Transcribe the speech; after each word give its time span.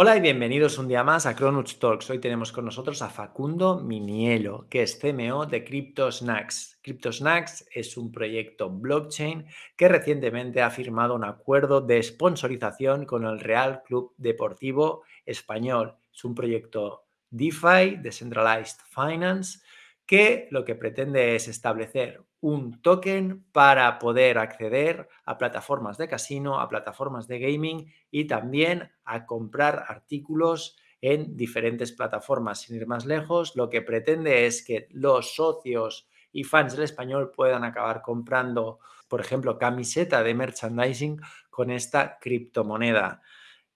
Hola 0.00 0.16
y 0.16 0.20
bienvenidos 0.20 0.78
un 0.78 0.86
día 0.86 1.02
más 1.02 1.26
a 1.26 1.34
Cronuts 1.34 1.80
Talks. 1.80 2.08
Hoy 2.08 2.20
tenemos 2.20 2.52
con 2.52 2.64
nosotros 2.64 3.02
a 3.02 3.10
Facundo 3.10 3.80
Minielo, 3.80 4.68
que 4.70 4.82
es 4.82 4.96
CMO 4.96 5.44
de 5.44 5.64
CryptoSnacks. 5.64 6.78
CryptoSnacks 6.82 7.66
es 7.74 7.96
un 7.96 8.12
proyecto 8.12 8.70
blockchain 8.70 9.46
que 9.76 9.88
recientemente 9.88 10.62
ha 10.62 10.70
firmado 10.70 11.16
un 11.16 11.24
acuerdo 11.24 11.80
de 11.80 12.00
sponsorización 12.00 13.06
con 13.06 13.24
el 13.24 13.40
Real 13.40 13.82
Club 13.82 14.14
Deportivo 14.18 15.02
Español. 15.26 15.96
Es 16.14 16.22
un 16.24 16.36
proyecto 16.36 17.06
DeFi, 17.30 17.96
Decentralized 18.00 18.78
Finance, 18.88 19.58
que 20.06 20.46
lo 20.52 20.64
que 20.64 20.76
pretende 20.76 21.34
es 21.34 21.48
establecer 21.48 22.22
un 22.40 22.80
token 22.82 23.44
para 23.52 23.98
poder 23.98 24.38
acceder 24.38 25.08
a 25.24 25.38
plataformas 25.38 25.98
de 25.98 26.08
casino, 26.08 26.60
a 26.60 26.68
plataformas 26.68 27.26
de 27.26 27.38
gaming 27.38 27.92
y 28.10 28.26
también 28.26 28.92
a 29.04 29.26
comprar 29.26 29.84
artículos 29.88 30.76
en 31.00 31.36
diferentes 31.36 31.92
plataformas. 31.92 32.62
Sin 32.62 32.76
ir 32.76 32.86
más 32.86 33.06
lejos, 33.06 33.56
lo 33.56 33.68
que 33.70 33.82
pretende 33.82 34.46
es 34.46 34.64
que 34.64 34.88
los 34.90 35.34
socios 35.34 36.08
y 36.32 36.44
fans 36.44 36.74
del 36.74 36.84
español 36.84 37.32
puedan 37.34 37.64
acabar 37.64 38.02
comprando, 38.02 38.78
por 39.08 39.20
ejemplo, 39.20 39.58
camiseta 39.58 40.22
de 40.22 40.34
merchandising 40.34 41.20
con 41.50 41.70
esta 41.70 42.18
criptomoneda. 42.20 43.22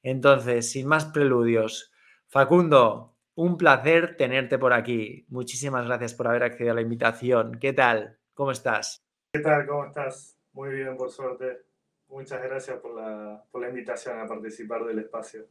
Entonces, 0.03 0.71
sin 0.71 0.87
más 0.87 1.07
preludios, 1.07 1.93
Facundo, 2.29 3.17
un 3.35 3.57
placer 3.57 4.17
tenerte 4.17 4.59
por 4.59 4.73
aquí. 4.73 5.27
Muchísimas 5.29 5.87
gracias 5.87 6.15
por 6.15 6.29
haber 6.29 6.45
accedido 6.45 6.73
a 6.73 6.77
la 6.77 6.83
invitación. 6.83 7.59
¿Qué 7.61 7.73
tal? 7.73 8.22
¿Cómo 8.35 8.51
estás? 8.51 9.03
¿Qué 9.33 9.41
tal? 9.41 9.67
¿Cómo 9.67 9.85
estás? 9.85 10.39
Muy 10.53 10.71
bien, 10.71 10.97
por 10.97 11.11
suerte. 11.11 11.67
Muchas 12.09 12.43
gracias 12.43 12.79
por 12.81 12.95
la, 12.95 13.45
por 13.51 13.61
la 13.61 13.69
invitación 13.69 14.19
a 14.19 14.27
participar 14.27 14.85
del 14.85 15.01
espacio. 15.01 15.47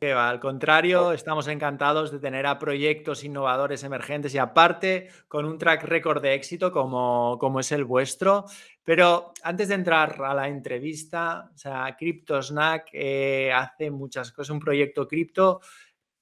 Que 0.00 0.14
va, 0.14 0.28
al 0.28 0.38
contrario, 0.38 1.12
estamos 1.12 1.48
encantados 1.48 2.12
de 2.12 2.20
tener 2.20 2.46
a 2.46 2.58
proyectos 2.58 3.24
innovadores 3.24 3.82
emergentes 3.82 4.32
y 4.32 4.38
aparte 4.38 5.08
con 5.26 5.44
un 5.44 5.58
track 5.58 5.82
record 5.84 6.22
de 6.22 6.34
éxito 6.34 6.70
como, 6.70 7.36
como 7.40 7.58
es 7.58 7.72
el 7.72 7.84
vuestro. 7.84 8.44
Pero 8.84 9.32
antes 9.42 9.68
de 9.68 9.74
entrar 9.74 10.22
a 10.22 10.34
la 10.34 10.48
entrevista, 10.48 11.50
o 11.52 11.58
sea, 11.58 11.96
CryptoSnack 11.98 12.90
eh, 12.92 13.52
hace 13.52 13.90
muchas 13.90 14.30
cosas, 14.30 14.50
un 14.50 14.60
proyecto 14.60 15.06
cripto 15.08 15.60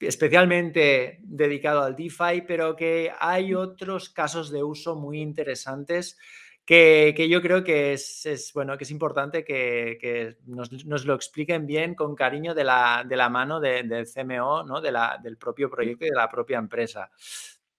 especialmente 0.00 1.18
dedicado 1.22 1.82
al 1.82 1.96
DeFi, 1.96 2.42
pero 2.46 2.76
que 2.76 3.12
hay 3.18 3.54
otros 3.54 4.10
casos 4.10 4.50
de 4.50 4.62
uso 4.62 4.96
muy 4.96 5.20
interesantes 5.20 6.18
que, 6.66 7.28
yo 7.30 7.40
creo 7.40 7.62
que 7.62 7.92
es, 7.92 8.50
bueno, 8.52 8.76
que 8.76 8.84
es 8.84 8.90
importante 8.90 9.44
que, 9.44 10.36
nos, 10.46 11.04
lo 11.04 11.14
expliquen 11.14 11.64
bien 11.64 11.94
con 11.94 12.16
cariño 12.16 12.54
de 12.54 12.64
la, 12.64 13.04
de 13.08 13.16
la 13.16 13.30
mano 13.30 13.60
del 13.60 14.06
CMO, 14.06 14.64
¿no? 14.64 14.80
de 14.80 14.90
la, 14.90 15.18
del 15.22 15.38
propio 15.38 15.70
proyecto 15.70 16.04
y 16.04 16.10
de 16.10 16.16
la 16.16 16.28
propia 16.28 16.58
empresa. 16.58 17.10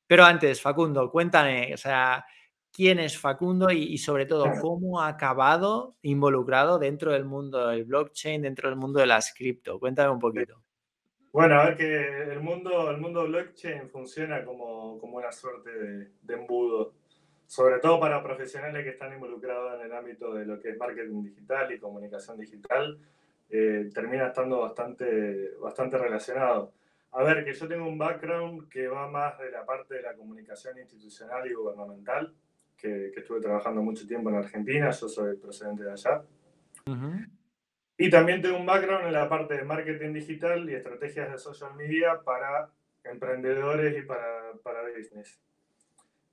Pero 0.08 0.24
antes, 0.24 0.62
Facundo, 0.62 1.12
cuéntame, 1.12 1.74
o 1.74 1.78
sea, 1.78 2.26
quién 2.72 3.00
es 3.00 3.18
Facundo 3.18 3.70
y, 3.72 3.84
y, 3.84 3.98
sobre 3.98 4.26
todo 4.26 4.46
cómo 4.62 5.02
ha 5.02 5.10
acabado 5.10 5.98
involucrado 6.02 6.80
dentro 6.80 7.12
del 7.12 7.26
mundo 7.26 7.68
del 7.68 7.84
blockchain, 7.84 8.42
dentro 8.42 8.70
del 8.70 8.78
mundo 8.78 9.02
de 9.02 9.08
las 9.08 9.34
cripto. 9.34 9.80
Cuéntame 9.80 10.12
un 10.12 10.20
poquito. 10.20 10.67
Bueno, 11.38 11.54
a 11.62 11.66
ver 11.66 11.78
que 11.78 12.24
el 12.34 12.40
mundo, 12.40 12.90
el 12.90 12.98
mundo 12.98 13.28
blockchain 13.28 13.92
funciona 13.92 14.44
como, 14.44 14.98
como 14.98 15.18
una 15.18 15.32
suerte 15.32 15.70
de, 15.70 16.34
embudo, 16.34 16.96
sobre 17.46 17.78
todo 17.78 18.00
para 18.00 18.24
profesionales 18.24 18.84
que 18.84 18.90
están 18.90 19.14
involucrados 19.14 19.76
en 19.76 19.86
el 19.86 19.94
ámbito 19.94 20.34
de 20.34 20.48
lo 20.48 20.60
que 20.60 20.70
es 20.72 20.78
marketing 20.80 21.22
digital 21.22 21.72
y 21.72 21.78
comunicación 21.78 22.40
digital, 22.40 22.98
eh, 23.52 23.88
termina 23.94 24.30
estando 24.30 24.62
bastante, 24.62 25.52
bastante 25.62 26.00
relacionado. 26.00 26.74
A 27.12 27.22
ver, 27.22 27.46
que 27.46 27.54
yo 27.54 27.68
tengo 27.68 27.88
un 27.88 28.00
background 28.00 28.68
que 28.68 28.88
va 28.88 29.08
más 29.08 29.38
de 29.38 29.52
la 29.52 29.64
parte 29.64 29.94
de 29.94 30.02
la 30.02 30.16
comunicación 30.16 30.80
institucional 30.80 31.46
y 31.46 31.54
gubernamental, 31.54 32.34
que, 32.76 33.12
que 33.14 33.20
estuve 33.20 33.42
trabajando 33.42 33.84
mucho 33.84 34.08
tiempo 34.08 34.32
en 34.32 34.38
Argentina, 34.38 34.90
yo 34.90 35.08
soy 35.08 35.38
procedente 35.38 35.84
de 35.84 35.92
allá. 35.92 36.24
Y 37.98 38.10
también 38.10 38.42
tengo 38.42 38.58
un 38.58 38.66
background 38.66 39.08
en 39.08 39.14
la 39.14 39.28
parte 39.28 39.56
de 39.56 39.64
marketing 39.64 40.14
digital 40.14 40.70
y 40.70 40.76
estrategias 40.76 41.32
de 41.32 41.38
social 41.38 41.76
media 41.76 42.22
para 42.24 42.70
emprendedores 43.04 43.98
y 43.98 44.02
para, 44.04 44.54
para 44.62 44.84
business. 44.96 45.42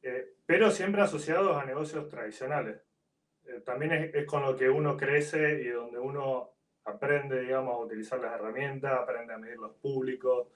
Eh, 0.03 0.35
pero 0.45 0.71
siempre 0.71 1.01
asociados 1.01 1.57
a 1.57 1.65
negocios 1.65 2.09
tradicionales. 2.09 2.81
Eh, 3.47 3.63
también 3.65 3.93
es, 3.93 4.15
es, 4.15 4.27
con 4.27 4.43
lo 4.43 4.55
que 4.55 4.69
uno 4.69 4.97
crece 4.97 5.63
y 5.63 5.69
donde 5.69 5.99
uno 5.99 6.51
aprende, 6.85 7.41
digamos, 7.41 7.75
a 7.75 7.85
utilizar 7.85 8.21
las 8.21 8.35
herramientas, 8.35 8.93
aprende 8.93 9.33
a 9.33 9.39
medir 9.39 9.57
los 9.57 9.75
públicos, 9.77 10.49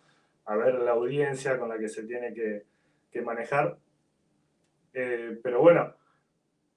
a 0.44 0.56
ver 0.56 0.74
la 0.74 0.92
audiencia 0.92 1.58
con 1.58 1.68
la 1.68 1.78
que 1.78 1.88
se 1.88 2.04
tiene 2.04 2.34
que, 2.34 2.64
que 3.10 3.22
manejar. 3.22 3.78
Eh, 4.92 5.38
pero 5.42 5.60
bueno, 5.60 5.94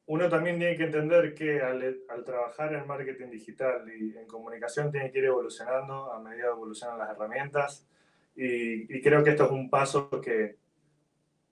uno 0.08 0.30
también 0.30 0.58
tiene 0.58 0.76
que 0.76 0.84
entender 0.84 1.34
que 1.34 1.62
al, 1.62 2.02
al, 2.10 2.24
trabajar 2.24 2.74
en 2.74 2.88
marketing 2.88 3.30
digital 3.30 3.90
y 3.90 4.18
en 4.18 4.28
comunicación 4.28 4.92
tiene 4.92 5.12
que 5.12 5.20
ir 5.20 5.26
evolucionando 5.26 6.12
a 6.12 6.20
medida 6.20 6.46
que 6.46 6.50
evolucionan 6.50 6.98
las 6.98 7.12
herramientas 7.12 7.88
y, 8.36 8.98
y, 8.98 9.02
creo 9.02 9.24
que 9.24 9.32
esto 9.32 9.46
es 9.46 9.52
un 9.52 9.70
paso 9.70 10.10
que 10.22 10.58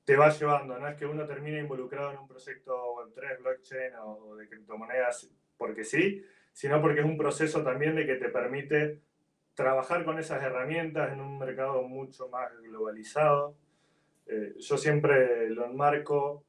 te 0.10 0.16
va 0.16 0.30
llevando, 0.30 0.80
no 0.80 0.88
es 0.88 0.96
que 0.96 1.06
uno 1.06 1.26
termine 1.26 1.60
involucrado 1.60 2.12
en 2.12 2.18
un 2.18 2.28
proyecto 2.28 2.96
Web3, 2.96 3.44
blockchain 3.44 3.94
o, 4.04 4.36
de 4.38 4.50
criptomonedas 4.50 5.30
porque 5.56 5.84
sí, 5.84 6.26
sino 6.52 6.82
porque 6.82 7.02
es 7.02 7.06
un 7.06 7.18
proceso 7.18 7.62
también 7.64 7.96
de 7.96 8.08
que 8.08 8.16
te 8.16 8.30
permite 8.30 9.02
trabajar 9.54 10.04
con 10.06 10.18
esas 10.18 10.42
herramientas 10.42 11.12
en 11.14 11.22
un 11.22 11.38
mercado 11.38 11.84
mucho 11.84 12.28
más 12.30 12.50
globalizado. 12.62 13.56
Eh, 14.26 14.56
yo 14.58 14.78
siempre 14.78 15.50
lo 15.52 15.66
enmarco 15.66 16.44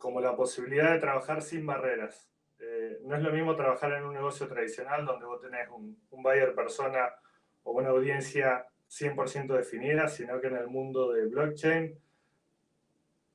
como 0.00 0.20
la 0.20 0.34
posibilidad 0.34 0.92
de 0.94 0.98
trabajar 0.98 1.42
sin 1.42 1.66
barreras. 1.66 2.28
Eh, 2.58 2.98
no 3.04 3.14
es 3.14 3.22
lo 3.22 3.30
mismo 3.30 3.54
trabajar 3.54 3.92
en 3.92 4.04
un 4.04 4.14
negocio 4.14 4.48
tradicional 4.48 5.04
donde 5.04 5.26
vos 5.26 5.40
tenés 5.40 5.68
un, 5.68 5.96
un 6.10 6.22
buyer 6.22 6.54
persona 6.54 7.14
o 7.62 7.72
una 7.72 7.90
audiencia 7.90 8.66
100% 8.88 9.54
definida, 9.54 10.08
sino 10.08 10.40
que 10.40 10.48
en 10.48 10.56
el 10.56 10.68
mundo 10.68 11.12
de 11.12 11.26
blockchain 11.26 11.98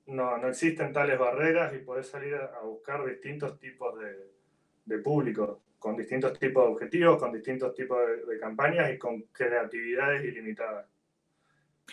no, 0.07 0.37
no 0.37 0.47
existen 0.47 0.91
tales 0.91 1.19
barreras 1.19 1.73
y 1.75 1.77
podés 1.77 2.07
salir 2.07 2.35
a, 2.35 2.59
buscar 2.61 3.05
distintos 3.05 3.59
tipos 3.59 3.99
de, 3.99 4.31
de 4.85 4.97
público, 5.03 5.61
con 5.77 5.95
distintos 5.95 6.37
tipos 6.39 6.65
de 6.65 6.71
objetivos, 6.73 7.19
con 7.19 7.31
distintos 7.31 7.75
tipos 7.75 7.99
de, 8.07 8.25
de 8.25 8.39
campañas 8.39 8.91
y 8.91 8.97
con 8.97 9.21
creatividades 9.31 10.25
ilimitadas. 10.25 10.87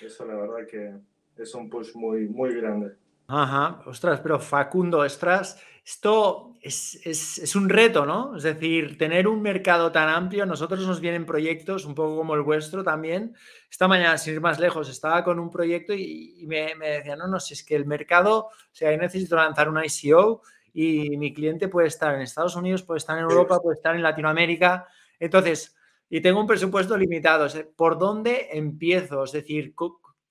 Eso 0.01 0.25
la 0.25 0.35
verdad 0.35 0.67
que 0.67 0.95
es 1.37 1.55
un 1.55 1.69
push 1.69 1.95
muy, 1.95 2.27
muy 2.27 2.55
grande. 2.55 3.02
Ajá, 3.27 3.83
ostras, 3.87 4.21
pero 4.21 4.39
Facundo, 4.39 4.99
ostras, 4.99 5.61
esto 5.85 6.55
es, 6.61 7.01
es, 7.05 7.39
es, 7.39 7.57
un 7.57 7.69
reto, 7.69 8.07
¿no? 8.07 8.37
Es 8.37 8.43
decir, 8.43 8.97
tener 8.99 9.27
un 9.27 9.43
mercado 9.43 9.91
tan 9.91 10.09
amplio, 10.09 10.47
nosotros 10.47 10.87
nos 10.87 11.01
vienen 11.01 11.27
proyectos 11.27 11.85
un 11.85 11.95
poco 11.95 12.17
como 12.17 12.35
el 12.35 12.43
vuestro 12.43 12.85
también. 12.85 13.35
Esta 13.71 13.89
mañana, 13.89 14.19
sin 14.19 14.35
ir 14.35 14.41
más 14.41 14.61
lejos, 14.61 14.89
estaba 14.89 15.25
con 15.25 15.39
un 15.41 15.51
proyecto 15.51 15.93
y, 15.95 16.35
y 16.39 16.47
me, 16.47 16.75
me, 16.77 16.89
decía, 16.89 17.17
no, 17.17 17.27
no, 17.27 17.41
si 17.41 17.55
es 17.55 17.65
que 17.65 17.75
el 17.75 17.87
mercado, 17.87 18.47
o 18.47 18.51
sea, 18.71 18.93
yo 18.93 18.99
necesito 18.99 19.35
lanzar 19.37 19.69
una 19.69 19.85
ICO 19.85 20.43
y 20.73 21.17
mi 21.17 21.35
cliente 21.35 21.69
puede 21.69 21.89
estar 21.89 22.15
en 22.15 22.23
Estados 22.23 22.57
Unidos, 22.57 22.83
puede 22.83 22.99
estar 22.99 23.17
en 23.17 23.25
Europa, 23.25 23.59
puede 23.61 23.77
estar 23.77 23.95
en 23.95 24.03
Latinoamérica. 24.03 24.87
Entonces, 25.19 25.75
y 26.09 26.21
tengo 26.21 26.41
un 26.41 26.47
presupuesto 26.47 26.97
limitado, 26.97 27.47
¿por 27.75 27.99
dónde 27.99 28.49
empiezo? 28.53 29.25
Es 29.25 29.33
decir, 29.33 29.75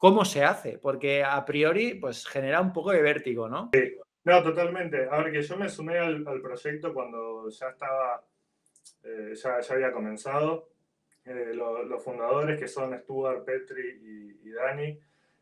cómo 0.02 0.26
se 0.26 0.44
hace, 0.44 0.80
porque 0.80 1.24
a 1.24 1.46
priori 1.46 1.94
pues 1.94 2.26
genera 2.26 2.60
un 2.60 2.74
poco 2.74 2.90
de 2.92 3.04
vértigo, 3.04 3.48
¿no? 3.48 3.70
Sí, 3.72 4.00
no, 4.24 4.42
totalmente. 4.42 5.08
A 5.08 5.22
ver, 5.22 5.32
que 5.32 5.44
yo 5.44 5.56
me 5.58 5.70
sumé 5.70 6.00
al, 6.00 6.28
al 6.28 6.42
proyecto 6.42 6.92
cuando 6.92 7.48
ya 7.50 7.70
estaba, 7.70 8.26
eh, 9.04 9.34
ya, 9.36 9.62
ya, 9.62 9.74
había 9.76 9.92
comenzado. 9.92 10.70
Eh, 11.24 11.52
lo, 11.54 11.84
los 11.84 12.04
fundadores, 12.04 12.60
que 12.60 12.68
son 12.68 12.98
Stuart, 12.98 13.46
Petri 13.46 14.40
y, 14.44 14.50
y 14.50 14.52
Dani, 14.52 15.00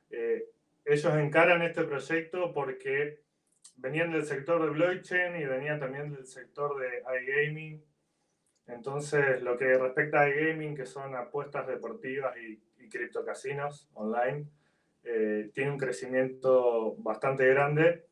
eh, 0.10 0.50
ellos 0.84 1.14
encaran 1.16 1.62
este 1.62 1.86
proyecto 1.86 2.52
porque 2.54 3.22
venían 3.78 4.12
del 4.12 4.26
sector 4.26 4.62
de 4.62 4.72
blockchain 4.72 5.38
y 5.38 5.46
venían 5.46 5.80
también 5.80 6.14
del 6.14 6.26
sector 6.26 6.78
de 6.82 7.02
iGaming. 7.22 7.82
Entonces, 8.68 9.42
lo 9.42 9.58
que 9.58 9.78
respecta 9.78 10.20
a 10.20 10.30
iGaming, 10.30 10.76
que 10.76 10.86
son 10.86 11.16
apuestas 11.16 11.66
deportivas 11.66 12.36
y 12.36 12.62
y 12.80 12.90
criptocasinos 12.90 13.88
online, 13.94 14.48
eh, 15.12 15.50
tiene 15.56 15.72
un 15.72 15.78
crecimiento 15.78 16.96
bastante 16.98 17.48
grande. 17.48 18.06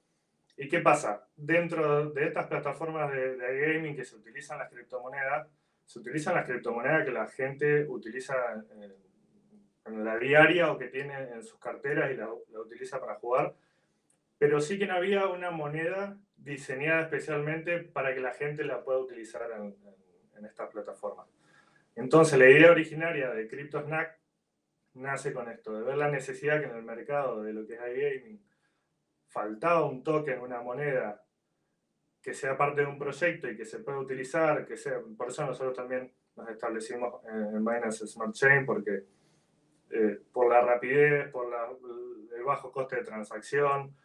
¿Y 0.58 0.68
qué 0.68 0.80
pasa? 0.80 1.28
Dentro 1.36 2.10
de 2.10 2.26
estas 2.26 2.48
plataformas 2.48 3.12
de, 3.12 3.38
de 3.38 3.60
gaming 3.60 3.96
que 3.96 4.04
se 4.04 4.16
utilizan 4.16 4.58
las 4.58 4.72
criptomonedas, 4.72 5.48
se 5.86 6.00
utilizan 6.00 6.34
las 6.34 6.46
criptomonedas 6.46 7.06
que 7.06 7.12
la 7.12 7.28
gente 7.28 7.86
utiliza 7.88 8.34
en, 8.54 8.96
en 9.86 10.04
la 10.04 10.18
diaria 10.18 10.72
o 10.72 10.78
que 10.80 10.88
tiene 10.88 11.14
en 11.14 11.44
sus 11.44 11.60
carteras 11.60 12.12
y 12.12 12.16
la, 12.16 12.30
la, 12.50 12.60
utiliza 12.62 13.00
para 13.00 13.16
jugar, 13.16 13.54
pero 14.40 14.60
sí 14.60 14.80
que 14.80 14.88
no 14.88 14.96
había 14.96 15.28
una 15.28 15.52
moneda 15.52 16.18
diseñada 16.36 17.02
especialmente 17.04 17.78
para 17.80 18.16
que 18.16 18.22
la 18.22 18.34
gente 18.34 18.64
la 18.64 18.84
pueda 18.84 18.98
utilizar 18.98 19.52
en, 19.52 19.66
en, 19.66 19.96
en 20.38 20.46
estas 20.46 20.72
plataformas. 20.72 21.28
Entonces, 21.96 22.40
la 22.40 22.50
idea 22.50 22.72
originaria 22.72 23.30
de 23.30 23.48
CryptoSnack 23.48 24.17
nace 24.98 25.34
con 25.34 25.50
esto, 25.50 25.78
de 25.78 25.84
ver 25.84 25.98
la 25.98 26.10
necesidad 26.10 26.60
que 26.60 26.68
en 26.68 26.76
el 26.76 26.84
mercado 26.84 27.44
de 27.44 27.54
lo 27.54 27.66
que 27.66 27.76
es 27.76 27.80
iGaming 27.80 28.42
faltaba 29.28 29.86
un 29.86 30.04
token, 30.04 30.40
una 30.40 30.62
moneda 30.62 31.24
que 32.22 32.34
sea 32.34 32.58
parte 32.58 32.82
de 32.82 32.88
un 32.88 32.98
proyecto 32.98 33.50
y 33.50 33.56
que 33.56 33.66
se 33.66 33.80
pueda 33.80 34.00
utilizar, 34.00 34.66
que 34.66 34.76
sea, 34.76 35.00
por 35.18 35.30
eso 35.30 35.46
nosotros 35.46 35.76
también 35.76 36.12
nos 36.36 36.50
establecimos 36.50 37.24
en 37.26 37.64
Binance 37.64 38.06
Smart 38.08 38.34
Chain, 38.34 38.66
porque 38.66 39.04
eh, 39.90 40.20
por 40.32 40.50
la 40.50 40.62
rapidez, 40.62 41.32
por 41.32 41.48
el 42.36 42.44
bajo 42.44 42.72
coste 42.72 42.98
de 42.98 43.04
transacción, 43.04 43.96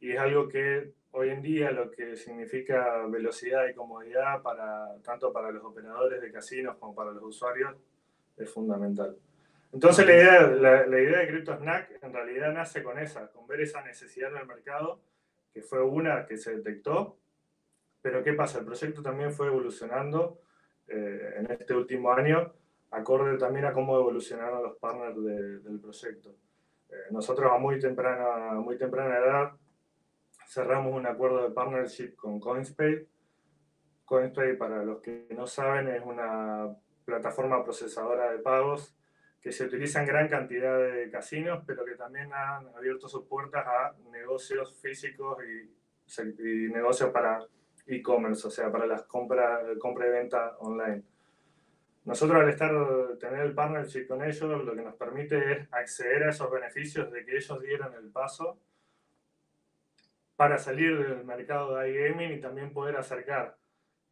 y 0.00 0.12
es 0.12 0.18
algo 0.18 0.48
que 0.48 0.94
hoy 1.12 1.30
en 1.30 1.42
día 1.42 1.70
lo 1.70 1.90
que 1.90 2.16
significa 2.16 3.06
velocidad 3.06 3.68
y 3.68 3.74
comodidad 3.74 4.42
para, 4.42 4.96
tanto 5.02 5.32
para 5.32 5.50
los 5.50 5.64
operadores 5.64 6.20
de 6.20 6.32
casinos 6.32 6.76
como 6.78 6.94
para 6.94 7.12
los 7.12 7.22
usuarios 7.24 7.74
es 8.36 8.50
fundamental. 8.50 9.16
Entonces 9.72 10.04
la 10.04 10.12
idea, 10.14 10.46
la, 10.48 10.86
la 10.86 11.00
idea 11.00 11.20
de 11.20 11.28
CryptoSnack 11.28 12.02
en 12.02 12.12
realidad 12.12 12.52
nace 12.52 12.82
con 12.82 12.98
esa, 12.98 13.30
con 13.30 13.46
ver 13.46 13.60
esa 13.60 13.82
necesidad 13.82 14.30
en 14.32 14.38
el 14.38 14.46
mercado, 14.46 15.00
que 15.52 15.62
fue 15.62 15.82
una 15.82 16.26
que 16.26 16.36
se 16.36 16.56
detectó, 16.56 17.18
pero 18.02 18.22
¿qué 18.22 18.32
pasa? 18.32 18.58
El 18.58 18.64
proyecto 18.64 19.02
también 19.02 19.32
fue 19.32 19.46
evolucionando 19.46 20.40
eh, 20.88 21.34
en 21.36 21.50
este 21.52 21.74
último 21.74 22.12
año, 22.12 22.52
acorde 22.90 23.38
también 23.38 23.66
a 23.66 23.72
cómo 23.72 23.96
evolucionaron 23.96 24.62
los 24.62 24.76
partners 24.78 25.22
del 25.62 25.80
proyecto. 25.80 26.34
Eh, 26.88 26.94
nosotros 27.12 27.52
a 27.52 27.58
muy 27.58 27.78
temprana, 27.78 28.54
muy 28.54 28.76
temprana 28.76 29.18
edad 29.18 29.52
cerramos 30.48 30.92
un 30.92 31.06
acuerdo 31.06 31.44
de 31.44 31.54
partnership 31.54 32.16
con 32.16 32.40
CoinSpay. 32.40 33.06
CoinSpay, 34.04 34.56
para 34.56 34.82
los 34.82 35.00
que 35.00 35.28
no 35.30 35.46
saben, 35.46 35.86
es 35.88 36.02
una 36.04 36.74
plataforma 37.04 37.62
procesadora 37.62 38.32
de 38.32 38.38
pagos 38.38 38.96
que 39.40 39.52
se 39.52 39.64
utiliza 39.64 40.00
en 40.00 40.06
gran 40.06 40.28
cantidad 40.28 40.78
de 40.78 41.10
casinos, 41.10 41.62
pero 41.66 41.84
que 41.84 41.94
también 41.94 42.30
han 42.32 42.68
abierto 42.76 43.08
sus 43.08 43.24
puertas 43.26 43.66
a 43.66 43.94
negocios 44.10 44.78
físicos 44.80 45.38
y, 45.44 45.70
negocios 46.72 47.10
para 47.10 47.46
e-commerce, 47.86 48.46
o 48.46 48.50
sea, 48.50 48.70
para 48.70 48.86
las 48.86 49.02
compras 49.04 49.60
compra 49.78 50.08
y 50.08 50.10
venta 50.10 50.56
online. 50.58 51.02
Nosotros 52.04 52.42
al 52.42 52.48
estar, 52.48 52.72
tener 53.18 53.40
el 53.40 53.54
partnership 53.54 54.06
con 54.06 54.24
ellos, 54.24 54.64
lo 54.64 54.74
que 54.74 54.82
nos 54.82 54.94
permite 54.96 55.52
es 55.52 55.68
acceder 55.70 56.24
a 56.24 56.30
esos 56.30 56.50
beneficios 56.50 57.10
de 57.12 57.24
que 57.24 57.36
ellos 57.36 57.60
dieron 57.60 57.94
el 57.94 58.10
paso 58.10 58.58
para 60.34 60.58
salir 60.58 60.98
del 60.98 61.24
mercado 61.24 61.76
de 61.76 61.90
iGaming 61.90 62.32
y 62.32 62.40
también 62.40 62.72
poder 62.72 62.96
acercar 62.96 63.59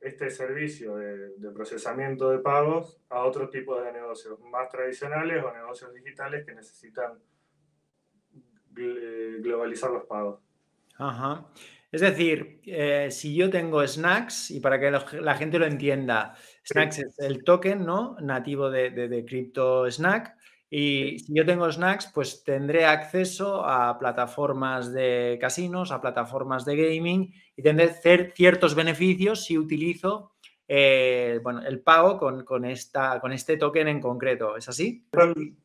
este 0.00 0.30
servicio 0.30 0.96
de, 0.96 1.50
procesamiento 1.52 2.30
de 2.30 2.38
pagos 2.38 3.00
a 3.08 3.24
otro 3.24 3.48
tipo 3.48 3.80
de 3.80 3.92
negocios 3.92 4.38
más 4.40 4.68
tradicionales 4.68 5.42
o 5.42 5.52
negocios 5.52 5.92
digitales 5.92 6.46
que 6.46 6.54
necesitan 6.54 7.18
globalizar 8.70 9.90
los 9.90 10.04
pagos. 10.04 10.40
Ajá. 10.96 11.46
Es 11.90 12.02
decir, 12.02 12.60
eh, 12.66 13.08
si 13.10 13.34
yo 13.34 13.50
tengo 13.50 13.84
Snacks, 13.86 14.50
y 14.50 14.60
para 14.60 14.78
que 14.78 14.90
la 14.90 15.34
gente 15.34 15.58
lo 15.58 15.66
entienda, 15.66 16.36
Snacks 16.68 16.98
es 16.98 17.18
el 17.18 17.44
token 17.44 17.84
¿no? 17.84 18.16
nativo 18.20 18.70
de, 18.70 18.90
de, 18.90 19.08
de 19.08 19.24
Crypto 19.24 19.90
Snack. 19.90 20.36
Y 20.70 21.18
si 21.20 21.34
yo 21.34 21.46
tengo 21.46 21.70
Snacks, 21.72 22.10
pues 22.14 22.44
tendré 22.44 22.84
acceso 22.84 23.64
a 23.64 23.98
plataformas 23.98 24.92
de 24.92 25.38
casinos, 25.40 25.92
a 25.92 26.00
plataformas 26.00 26.66
de 26.66 26.76
gaming 26.76 27.32
y 27.56 27.62
tendré 27.62 27.88
ciertos 28.34 28.74
beneficios 28.74 29.44
si 29.44 29.56
utilizo 29.56 30.32
eh, 30.70 31.40
bueno, 31.42 31.62
el 31.66 31.80
pago 31.80 32.18
con, 32.18 32.44
con, 32.44 32.66
esta, 32.66 33.18
con 33.20 33.32
este 33.32 33.56
token 33.56 33.88
en 33.88 34.00
concreto. 34.02 34.54
¿Es 34.54 34.68
así? 34.68 35.08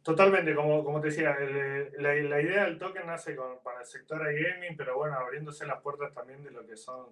Totalmente, 0.01 0.55
como, 0.55 0.81
como 0.81 1.01
te 1.01 1.07
decía, 1.07 1.35
el, 1.41 1.91
la, 2.01 2.15
la, 2.15 2.41
idea 2.41 2.63
del 2.63 2.77
token 2.77 3.05
nace 3.05 3.35
con, 3.35 3.61
para 3.61 3.81
el 3.81 3.85
sector 3.85 4.23
gaming, 4.23 4.77
pero 4.77 4.97
bueno, 4.97 5.17
abriéndose 5.17 5.67
las 5.67 5.81
puertas 5.81 6.13
también 6.13 6.41
de 6.41 6.51
lo 6.51 6.65
que 6.65 6.77
son 6.77 7.07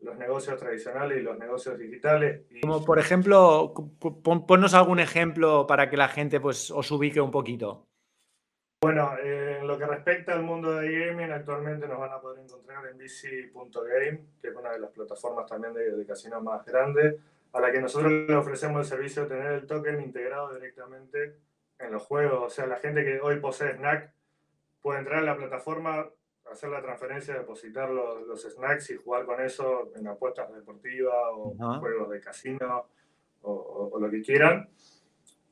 los 0.00 0.16
negocios 0.16 0.58
tradicionales 0.58 1.18
y 1.18 1.22
los 1.22 1.38
negocios 1.38 1.78
digitales. 1.78 2.42
Y... 2.50 2.60
Como 2.60 2.84
por 2.84 2.98
ejemplo, 2.98 3.74
ponnos 4.46 4.74
algún 4.74 5.00
ejemplo 5.00 5.66
para 5.66 5.90
que 5.90 5.96
la 5.96 6.08
gente 6.08 6.40
pues, 6.40 6.70
os 6.70 6.90
ubique 6.90 7.20
un 7.20 7.30
poquito. 7.30 7.86
Bueno, 8.82 9.12
eh, 9.22 9.58
en 9.60 9.66
lo 9.66 9.76
que 9.78 9.84
respecta 9.84 10.32
al 10.32 10.42
mundo 10.42 10.74
de 10.76 10.90
gaming, 10.90 11.30
actualmente 11.30 11.86
nos 11.86 11.98
van 11.98 12.12
a 12.12 12.20
poder 12.20 12.42
encontrar 12.42 12.86
en 12.86 12.96
bici.game, 12.96 14.20
que 14.40 14.48
es 14.48 14.56
una 14.56 14.72
de 14.72 14.78
las 14.78 14.90
plataformas 14.90 15.46
también 15.46 15.74
de, 15.74 15.94
de 15.94 16.06
casino 16.06 16.40
más 16.40 16.64
grandes, 16.64 17.16
a 17.52 17.60
la 17.60 17.70
que 17.70 17.80
nosotros 17.80 18.10
le 18.10 18.34
ofrecemos 18.34 18.80
el 18.80 18.86
servicio 18.86 19.22
de 19.24 19.28
tener 19.28 19.52
el 19.52 19.66
token 19.66 20.00
integrado 20.00 20.54
directamente 20.54 21.36
en 21.78 21.92
los 21.92 22.02
juegos. 22.02 22.42
O 22.44 22.48
sea, 22.48 22.66
la 22.66 22.76
gente 22.76 23.04
que 23.04 23.20
hoy 23.20 23.38
posee 23.38 23.74
Snack 23.76 24.12
puede 24.80 25.00
entrar 25.00 25.18
a 25.18 25.22
la 25.26 25.36
plataforma, 25.36 26.08
hacer 26.50 26.70
la 26.70 26.82
transferencia, 26.82 27.34
depositar 27.34 27.90
los, 27.90 28.26
los 28.26 28.42
snacks 28.42 28.90
y 28.90 28.96
jugar 28.96 29.24
con 29.24 29.40
eso 29.40 29.90
en 29.96 30.06
apuestas 30.08 30.52
deportivas 30.52 31.14
o 31.32 31.48
uh 31.48 31.56
-huh. 31.56 31.78
juegos 31.80 32.10
de 32.10 32.20
casino 32.20 32.86
o, 33.42 33.52
o, 33.52 33.90
o 33.94 34.00
lo 34.00 34.10
que 34.10 34.22
quieran. 34.22 34.68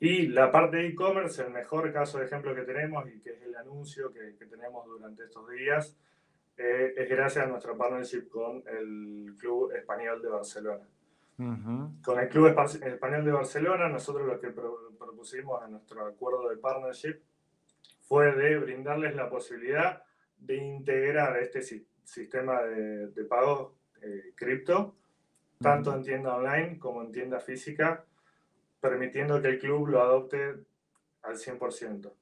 Y 0.00 0.29
la 0.29 0.50
parte 0.50 0.77
de 0.77 0.87
e-commerce, 0.89 1.43
el 1.43 1.50
mejor 1.50 1.93
caso 1.93 2.19
de 2.19 2.27
ejemplo 2.27 2.55
que 2.55 2.62
tenemos 2.62 3.09
y 3.09 3.21
que 3.21 3.31
es 3.31 3.43
el 3.43 3.56
anuncio 3.56 4.12
que, 4.12 4.37
que 4.37 4.47
tenemos 4.47 4.87
durante 4.87 5.25
estos 5.25 5.49
días, 5.50 5.97
eh, 6.56 6.95
es 6.97 7.09
gracias 7.09 7.45
a 7.45 7.49
nuestra 7.49 7.75
partnership 7.75 8.29
con 8.29 8.62
el 8.67 9.35
Club 9.39 9.73
Español 9.73 10.21
de 10.23 10.29
Barcelona. 10.29 10.87
Uh 11.39 11.45
-huh. 11.45 12.03
Con 12.03 12.19
el 12.19 12.29
Club 12.29 12.47
Español 12.49 13.25
de 13.25 13.33
Barcelona, 13.33 13.89
nosotros 13.89 14.27
lo 14.27 14.41
que 14.41 14.50
pro 14.50 14.93
propusimos 14.99 15.65
en 15.65 15.73
nuestro 15.73 16.05
acuerdo 16.06 16.49
de 16.49 16.56
partnership 16.56 17.21
fue 18.09 18.33
de 18.35 18.59
brindarles 18.59 19.15
la 19.15 19.29
posibilidad 19.29 20.03
de 20.38 20.56
integrar 20.56 21.37
este 21.38 21.62
si 21.62 21.87
sistema 22.05 22.62
de, 22.62 23.08
de 23.08 23.25
pago 23.25 23.75
eh, 24.02 24.32
cripto, 24.35 24.94
tanto 25.61 25.94
en 25.94 26.02
tienda 26.02 26.37
online 26.37 26.79
como 26.79 27.02
en 27.02 27.12
tienda 27.12 27.38
física, 27.38 28.05
permitiendo 28.81 29.43
que 29.43 29.49
el 29.49 29.58
club 29.58 29.88
lo 29.88 30.02
adopte 30.02 30.55
al 31.23 31.37
100%. 31.37 32.12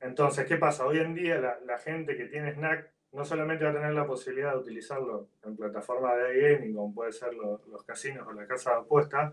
Entonces, 0.00 0.46
¿qué 0.46 0.56
pasa? 0.56 0.84
Hoy 0.86 0.98
en 0.98 1.14
día 1.14 1.40
la, 1.40 1.58
la, 1.64 1.78
gente 1.78 2.16
que 2.16 2.26
tiene 2.26 2.52
Snack 2.52 2.90
no 3.12 3.24
solamente 3.24 3.64
va 3.64 3.70
a 3.70 3.74
tener 3.74 3.94
la 3.94 4.06
posibilidad 4.06 4.52
de 4.52 4.58
utilizarlo 4.58 5.28
en 5.44 5.56
plataformas 5.56 6.16
de 6.16 6.40
gaming, 6.40 6.74
como 6.74 6.94
puede 6.94 7.12
ser 7.12 7.32
los, 7.32 7.66
los 7.68 7.82
casinos 7.84 8.26
o 8.26 8.32
la 8.32 8.46
casa 8.46 8.72
de 8.72 8.76
apuestas, 8.78 9.32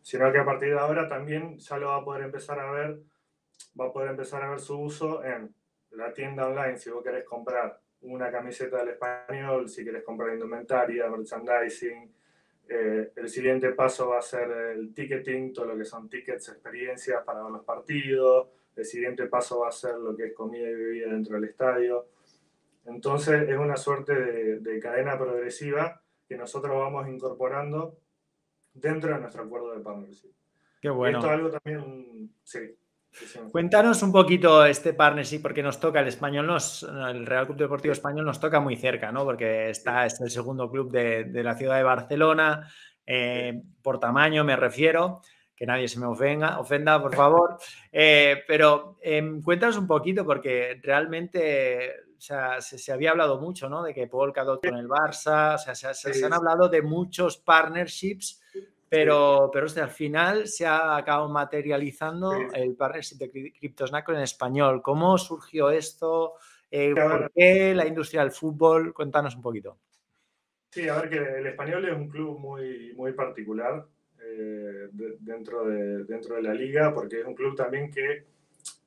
sino 0.00 0.32
que 0.32 0.38
a 0.38 0.44
partir 0.44 0.70
de 0.70 0.78
ahora 0.78 1.08
también 1.08 1.58
ya 1.58 1.76
lo 1.76 1.88
va 1.88 1.96
a 1.96 2.04
poder 2.04 2.22
empezar 2.22 2.58
a 2.58 2.70
ver, 2.70 3.00
va 3.78 3.86
a 3.86 3.92
poder 3.92 4.10
empezar 4.10 4.42
a 4.42 4.50
ver 4.50 4.60
su 4.60 4.78
uso 4.78 5.22
en 5.22 5.54
la 5.92 6.12
tienda 6.12 6.46
online, 6.46 6.76
si 6.76 6.90
vos 6.90 7.02
querés 7.02 7.24
comprar 7.24 7.80
una 8.02 8.30
camiseta 8.30 8.78
del 8.78 8.90
español, 8.90 9.68
si 9.68 9.84
querés 9.84 10.02
comprar 10.02 10.32
indumentaria, 10.32 11.10
merchandising, 11.10 12.12
eh, 12.68 13.12
el 13.16 13.28
siguiente 13.28 13.72
paso 13.72 14.10
va 14.10 14.18
a 14.18 14.22
ser 14.22 14.50
el 14.50 14.94
ticketing, 14.94 15.52
todo 15.52 15.66
lo 15.66 15.76
que 15.76 15.84
son 15.84 16.08
tickets, 16.08 16.50
experiencias 16.50 17.22
para 17.24 17.42
ver 17.42 17.50
los 17.50 17.64
partidos. 17.64 18.48
El 18.76 18.84
siguiente 18.84 19.26
paso 19.26 19.60
va 19.60 19.68
a 19.68 19.72
ser 19.72 19.96
lo 19.96 20.16
que 20.16 20.26
es 20.26 20.34
comida 20.34 20.68
y 20.68 20.74
bebida 20.74 21.08
dentro 21.08 21.34
del 21.34 21.50
estadio. 21.50 22.06
Entonces 22.86 23.48
es 23.48 23.58
una 23.58 23.76
suerte 23.76 24.14
de, 24.14 24.60
de 24.60 24.78
cadena 24.78 25.18
progresiva 25.18 26.00
que 26.28 26.36
nosotros 26.36 26.76
vamos 26.78 27.08
incorporando 27.08 27.98
dentro 28.72 29.12
de 29.12 29.20
nuestro 29.20 29.42
acuerdo 29.42 29.74
de 29.76 29.80
partnership. 29.80 30.32
Qué 30.80 30.90
bueno. 30.90 31.18
Esto 31.18 31.26
es 31.28 31.36
algo 31.36 31.50
también, 31.50 32.30
sí, 32.44 32.78
Cuéntanos 33.50 34.02
un 34.02 34.12
poquito 34.12 34.64
este 34.64 34.94
partnership, 34.94 35.40
porque 35.42 35.62
nos 35.62 35.80
toca 35.80 36.00
el 36.00 36.08
español, 36.08 36.46
nos, 36.46 36.82
el 36.82 37.26
Real 37.26 37.46
Club 37.46 37.58
Deportivo 37.58 37.92
Español 37.92 38.24
nos 38.24 38.40
toca 38.40 38.60
muy 38.60 38.76
cerca, 38.76 39.10
¿no? 39.12 39.24
Porque 39.24 39.70
está, 39.70 40.06
es 40.06 40.20
el 40.20 40.30
segundo 40.30 40.70
club 40.70 40.90
de, 40.90 41.24
de 41.24 41.42
la 41.42 41.56
ciudad 41.56 41.76
de 41.76 41.82
Barcelona, 41.82 42.70
eh, 43.06 43.60
por 43.82 43.98
tamaño 43.98 44.44
me 44.44 44.54
refiero, 44.54 45.20
que 45.56 45.66
nadie 45.66 45.88
se 45.88 45.98
me 45.98 46.06
ofenda, 46.06 46.60
ofenda 46.60 47.00
por 47.00 47.14
favor. 47.14 47.58
Eh, 47.92 48.44
pero 48.46 48.98
eh, 49.02 49.40
cuéntanos 49.42 49.76
un 49.76 49.88
poquito, 49.88 50.24
porque 50.24 50.78
realmente 50.80 51.90
o 52.16 52.20
sea, 52.20 52.60
se, 52.60 52.78
se, 52.78 52.92
había 52.92 53.10
hablado 53.10 53.40
mucho, 53.40 53.68
¿no? 53.68 53.82
De 53.82 53.92
que 53.92 54.06
Polkadot 54.06 54.64
con 54.64 54.76
el 54.76 54.86
Barça, 54.86 55.56
o 55.56 55.58
sea, 55.58 55.74
se, 55.74 55.92
se, 55.92 56.14
se 56.14 56.24
han 56.24 56.32
hablado 56.32 56.68
de 56.68 56.82
muchos 56.82 57.38
partnerships 57.38 58.40
pero, 58.90 59.50
pero 59.52 59.68
al 59.80 59.90
final 59.90 60.48
se 60.48 60.66
ha 60.66 60.96
acabado 60.96 61.28
materializando 61.28 62.32
el 62.52 62.74
partnership 62.74 63.18
de 63.18 63.52
CryptoSnack 63.52 64.08
en 64.08 64.16
español. 64.16 64.82
¿Cómo 64.82 65.16
surgió 65.16 65.70
esto? 65.70 66.34
Eh, 66.68 66.92
¿Por 66.92 67.30
qué 67.32 67.72
la 67.72 67.86
industria 67.86 68.22
del 68.22 68.32
fútbol? 68.32 68.92
Cuéntanos 68.92 69.36
un 69.36 69.42
poquito. 69.42 69.78
Sí, 70.70 70.88
a 70.88 71.00
ver 71.00 71.08
que 71.08 71.18
el 71.18 71.46
español 71.46 71.88
es 71.88 71.94
un 71.94 72.08
club 72.08 72.36
muy, 72.40 72.92
muy 72.96 73.12
particular 73.12 73.86
eh, 74.20 74.88
de, 74.90 75.16
dentro, 75.20 75.64
de, 75.64 76.02
dentro 76.04 76.34
de 76.34 76.42
la 76.42 76.52
liga, 76.52 76.92
porque 76.92 77.20
es 77.20 77.26
un 77.26 77.36
club 77.36 77.54
también 77.54 77.92
que 77.92 78.26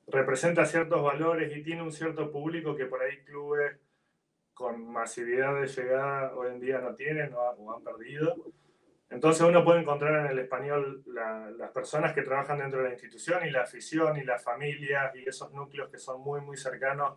representa 0.08 0.66
ciertos 0.66 1.02
valores 1.02 1.56
y 1.56 1.62
tiene 1.62 1.82
un 1.82 1.92
cierto 1.92 2.30
público 2.30 2.76
que 2.76 2.84
por 2.84 3.00
ahí 3.00 3.24
clubes 3.24 3.78
con 4.52 4.86
masividad 4.86 5.58
de 5.58 5.66
llegada 5.66 6.34
hoy 6.34 6.48
en 6.52 6.60
día 6.60 6.78
no 6.78 6.94
tienen 6.94 7.32
o, 7.32 7.40
o 7.40 7.74
han 7.74 7.82
perdido. 7.82 8.36
Entonces 9.14 9.46
uno 9.46 9.62
puede 9.62 9.80
encontrar 9.80 10.26
en 10.26 10.32
el 10.32 10.40
español 10.40 11.04
las 11.06 11.70
personas 11.70 12.12
que 12.12 12.22
trabajan 12.22 12.58
dentro 12.58 12.80
de 12.80 12.86
la 12.86 12.94
institución 12.94 13.46
y 13.46 13.50
la 13.50 13.62
afición 13.62 14.16
y 14.16 14.24
las 14.24 14.42
familias 14.42 15.14
y 15.14 15.28
esos 15.28 15.52
núcleos 15.52 15.88
que 15.88 15.98
son 15.98 16.20
muy, 16.20 16.40
muy 16.40 16.56
cercanos 16.56 17.16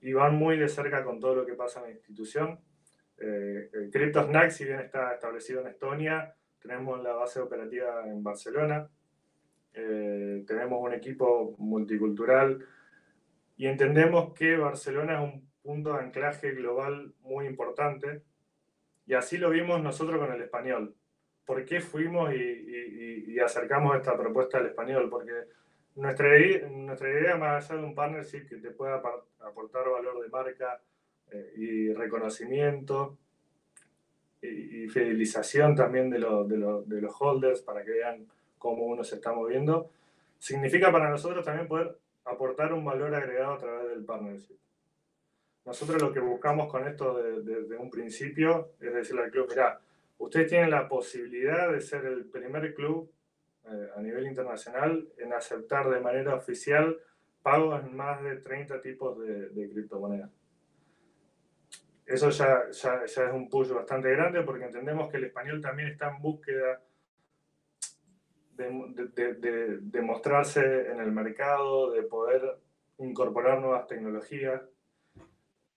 y 0.00 0.12
van 0.12 0.36
muy 0.36 0.56
de 0.56 0.68
cerca 0.68 1.02
con 1.02 1.18
todo 1.18 1.34
lo 1.34 1.44
que 1.44 1.54
pasa 1.54 1.80
en 1.80 1.86
la 1.86 1.90
institución. 1.90 2.60
Eh, 3.18 3.88
CryptoSnack, 3.92 4.50
si 4.52 4.66
bien 4.66 4.78
está 4.78 5.14
establecido 5.14 5.62
en 5.62 5.66
Estonia, 5.66 6.32
tenemos 6.62 7.02
la 7.02 7.14
base 7.14 7.40
operativa 7.40 8.06
en 8.06 8.22
Barcelona, 8.22 8.88
eh, 9.74 10.44
tenemos 10.46 10.80
un 10.80 10.92
equipo 10.92 11.56
multicultural 11.58 12.64
y 13.56 13.66
entendemos 13.66 14.32
que 14.32 14.56
Barcelona 14.56 15.14
es 15.14 15.34
un 15.34 15.50
punto 15.60 15.92
de 15.94 16.04
anclaje 16.04 16.52
global 16.52 17.14
muy 17.22 17.46
importante 17.46 18.22
y 19.06 19.14
así 19.14 19.38
lo 19.38 19.50
vimos 19.50 19.82
nosotros 19.82 20.20
con 20.20 20.32
el 20.32 20.40
español. 20.40 20.94
¿Por 21.46 21.64
qué 21.64 21.80
fuimos 21.80 22.34
y, 22.34 23.38
acercamos 23.38 23.96
esta 23.96 24.16
propuesta 24.16 24.58
al 24.58 24.66
español? 24.66 25.08
Porque 25.08 25.32
nuestra, 25.94 26.28
nuestra 26.68 27.08
idea, 27.08 27.36
más 27.36 27.70
allá 27.70 27.80
de 27.80 27.86
un 27.86 27.94
partnership 27.94 28.48
que 28.48 28.56
te 28.56 28.70
pueda 28.70 29.00
aportar 29.40 29.88
valor 29.88 30.20
de 30.20 30.28
marca 30.28 30.80
eh, 31.30 31.52
y 31.56 31.92
reconocimiento 31.92 33.16
y, 34.42 34.88
fidelización 34.88 35.74
también 35.74 36.10
de, 36.10 36.18
de, 36.18 37.00
los 37.00 37.14
holders 37.20 37.62
para 37.62 37.84
que 37.84 37.92
vean 37.92 38.26
cómo 38.58 38.84
uno 38.84 39.04
se 39.04 39.16
está 39.16 39.32
moviendo, 39.32 39.90
significa 40.38 40.92
para 40.92 41.10
nosotros 41.10 41.44
también 41.44 41.68
poder 41.68 41.96
aportar 42.24 42.72
un 42.72 42.84
valor 42.84 43.14
agregado 43.14 43.54
a 43.54 43.58
través 43.58 43.88
del 43.90 44.04
partnership. 44.04 44.56
Nosotros 45.64 46.00
lo 46.00 46.12
que 46.12 46.20
buscamos 46.20 46.70
con 46.70 46.86
esto 46.86 47.16
desde 47.42 47.76
un 47.76 47.90
principio 47.90 48.70
es 48.80 48.94
decirle 48.94 49.24
al 49.24 49.30
club, 49.30 49.46
mira, 49.50 49.80
ustedes 50.18 50.48
tienen 50.48 50.70
la 50.70 50.88
posibilidad 50.88 51.72
de 51.72 51.80
ser 51.80 52.04
el 52.06 52.26
primer 52.26 52.74
club 52.74 53.10
eh, 53.64 53.88
a 53.96 54.00
nivel 54.00 54.26
internacional 54.26 55.08
en 55.18 55.32
aceptar 55.32 55.88
de 55.90 56.00
manera 56.00 56.34
oficial 56.34 56.98
pagos 57.42 57.84
en 57.84 57.96
más 57.96 58.22
de 58.22 58.36
30 58.36 58.80
tipos 58.80 59.18
de, 59.18 59.70
criptomonedas. 59.72 60.30
Eso 62.04 62.30
ya, 62.30 62.64
es 62.70 63.18
un 63.32 63.48
push 63.48 63.70
bastante 63.70 64.10
grande 64.10 64.42
porque 64.42 64.64
entendemos 64.64 65.10
que 65.10 65.16
el 65.16 65.24
español 65.24 65.60
también 65.60 65.88
está 65.88 66.08
en 66.08 66.22
búsqueda 66.22 66.82
de 68.56 70.02
mostrarse 70.02 70.90
en 70.90 71.00
el 71.00 71.12
mercado, 71.12 71.90
de 71.90 72.02
poder 72.04 72.58
incorporar 72.98 73.60
nuevas 73.60 73.86
tecnologías 73.86 74.62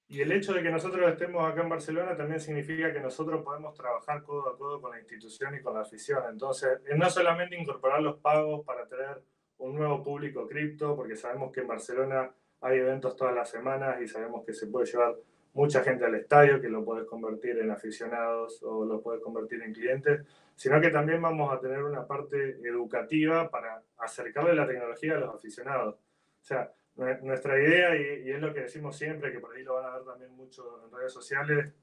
y 0.10 0.22
el 0.22 0.32
hecho 0.32 0.54
de 0.54 0.64
que 0.64 0.72
nosotros 0.72 1.08
estemos 1.08 1.48
acá 1.48 1.62
en 1.62 1.70
Barcelona 1.70 2.18
también 2.18 2.40
significa 2.40 2.92
que 2.92 3.00
nosotros 3.00 3.44
podemos 3.44 3.76
trabajar 3.76 4.24
codo 4.24 4.50
a 4.50 4.58
codo 4.58 4.82
con 4.82 4.92
la 4.92 4.98
institución 4.98 5.54
y 5.54 5.62
con 5.62 5.76
la 5.76 5.82
afición. 5.82 6.24
Entonces, 6.28 6.80
no 6.96 7.10
solamente 7.12 7.56
incorporar 7.56 8.02
los 8.02 8.18
pagos 8.18 8.66
para 8.66 8.88
tener 8.88 9.22
un 9.60 9.76
nuevo 9.76 10.02
público 10.02 10.48
cripto, 10.48 10.96
porque 10.96 11.16
sabemos 11.16 11.52
que 11.52 11.62
en 11.62 11.68
Barcelona 11.68 12.32
hay 12.62 12.80
eventos 12.80 13.16
todas 13.16 13.36
las 13.36 13.52
semanas 13.52 14.02
y 14.02 14.08
sabemos 14.08 14.44
que 14.44 14.54
se 14.54 14.66
puede 14.66 14.88
llevar 14.88 15.16
mucha 15.54 15.84
gente 15.84 16.06
al 16.06 16.16
estadio, 16.16 16.60
que 16.60 16.70
lo 16.70 16.84
puedes 16.84 17.08
convertir 17.08 17.60
en 17.60 17.70
aficionados 17.70 18.64
o 18.64 18.86
lo 18.86 19.02
puedes 19.02 19.22
convertir 19.22 19.62
en 19.62 19.74
clientes, 19.74 20.26
sino 20.56 20.82
que 20.82 20.90
también 20.90 21.22
vamos 21.22 21.54
a 21.54 21.60
tener 21.60 21.84
una 21.84 22.08
parte 22.08 22.58
educativa 22.68 23.48
para 23.52 23.84
acercarle 24.00 24.56
la 24.56 24.66
tecnología 24.66 25.18
a 25.18 25.20
los 25.20 25.36
aficionados. 25.36 25.96
O 25.96 26.44
sea, 26.44 26.72
nuestra 26.96 27.60
idea, 27.60 27.96
y, 27.96 28.30
es 28.30 28.42
lo 28.42 28.54
que 28.54 28.62
decimos 28.62 28.98
siempre, 28.98 29.32
que 29.32 29.40
por 29.40 29.56
ahí 29.56 29.64
lo 29.64 29.76
van 29.76 29.86
a 29.86 29.96
ver 29.96 30.06
también 30.06 30.32
mucho 30.36 30.84
en 30.86 30.92
redes 30.92 31.14
sociales, 31.14 31.74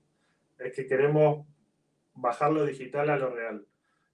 es 0.59 0.75
que 0.75 0.87
queremos 0.87 1.47
bajar 2.15 2.53
lo 2.53 2.65
digital 2.65 3.11
a 3.11 3.17
lo 3.17 3.31
real. 3.31 3.65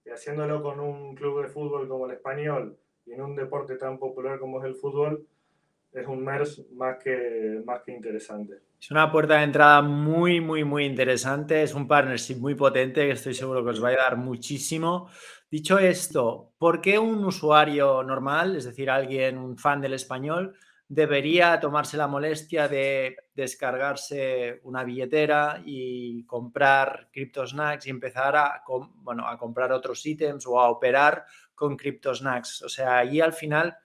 Y 0.05 0.09
haciéndolo 0.09 0.61
con 0.61 0.79
un 0.79 1.15
club 1.15 1.41
de 1.41 1.49
fútbol 1.49 1.87
como 1.87 2.05
el 2.05 2.13
español 2.13 2.77
y 3.05 3.13
en 3.13 3.21
un 3.21 3.35
deporte 3.35 3.75
tan 3.77 3.97
popular 3.97 4.39
como 4.39 4.59
es 4.59 4.65
el 4.65 4.75
fútbol, 4.75 5.25
es 5.93 6.07
un 6.07 6.23
MERS 6.23 6.65
más 6.73 6.97
que, 7.03 7.61
más 7.65 7.81
que 7.81 7.91
interesante. 7.91 8.55
Es 8.79 8.91
una 8.91 9.11
puerta 9.11 9.37
de 9.37 9.43
entrada 9.43 9.81
muy, 9.81 10.41
muy, 10.41 10.63
muy 10.63 10.85
interesante. 10.85 11.63
Es 11.63 11.73
un 11.73 11.87
partnership 11.87 12.35
muy 12.35 12.55
potente 12.55 13.05
que 13.05 13.11
estoy 13.11 13.33
seguro 13.33 13.63
que 13.63 13.69
os 13.69 13.81
va 13.81 13.89
a 13.89 13.91
ayudar 13.91 14.17
muchísimo. 14.17 15.09
Dicho 15.49 15.77
esto, 15.77 16.51
¿por 16.57 16.81
qué 16.81 16.97
un 16.97 17.23
usuario 17.23 18.03
normal, 18.03 18.55
es 18.55 18.65
decir, 18.65 18.89
alguien, 18.89 19.37
un 19.37 19.57
fan 19.57 19.81
del 19.81 19.93
español, 19.93 20.55
debería 20.93 21.59
tomarse 21.59 21.97
la 21.97 22.07
molestia 22.07 22.67
de 22.67 23.17
descargarse 23.33 24.59
una 24.63 24.83
billetera 24.83 25.59
y 25.65 26.23
comprar 26.25 27.09
CryptoSnacks 27.11 27.87
y 27.87 27.89
empezar 27.89 28.35
a, 28.35 28.63
bueno, 28.97 29.27
a 29.27 29.35
comprar 29.37 29.71
otros 29.71 30.05
ítems 30.05 30.45
o 30.45 30.59
a 30.59 30.69
operar 30.69 31.25
con 31.55 31.75
CryptoSnacks. 31.77 32.61
O 32.61 32.69
sea, 32.69 32.99
ahí 32.99 33.21
al 33.21 33.33
final 33.33 33.75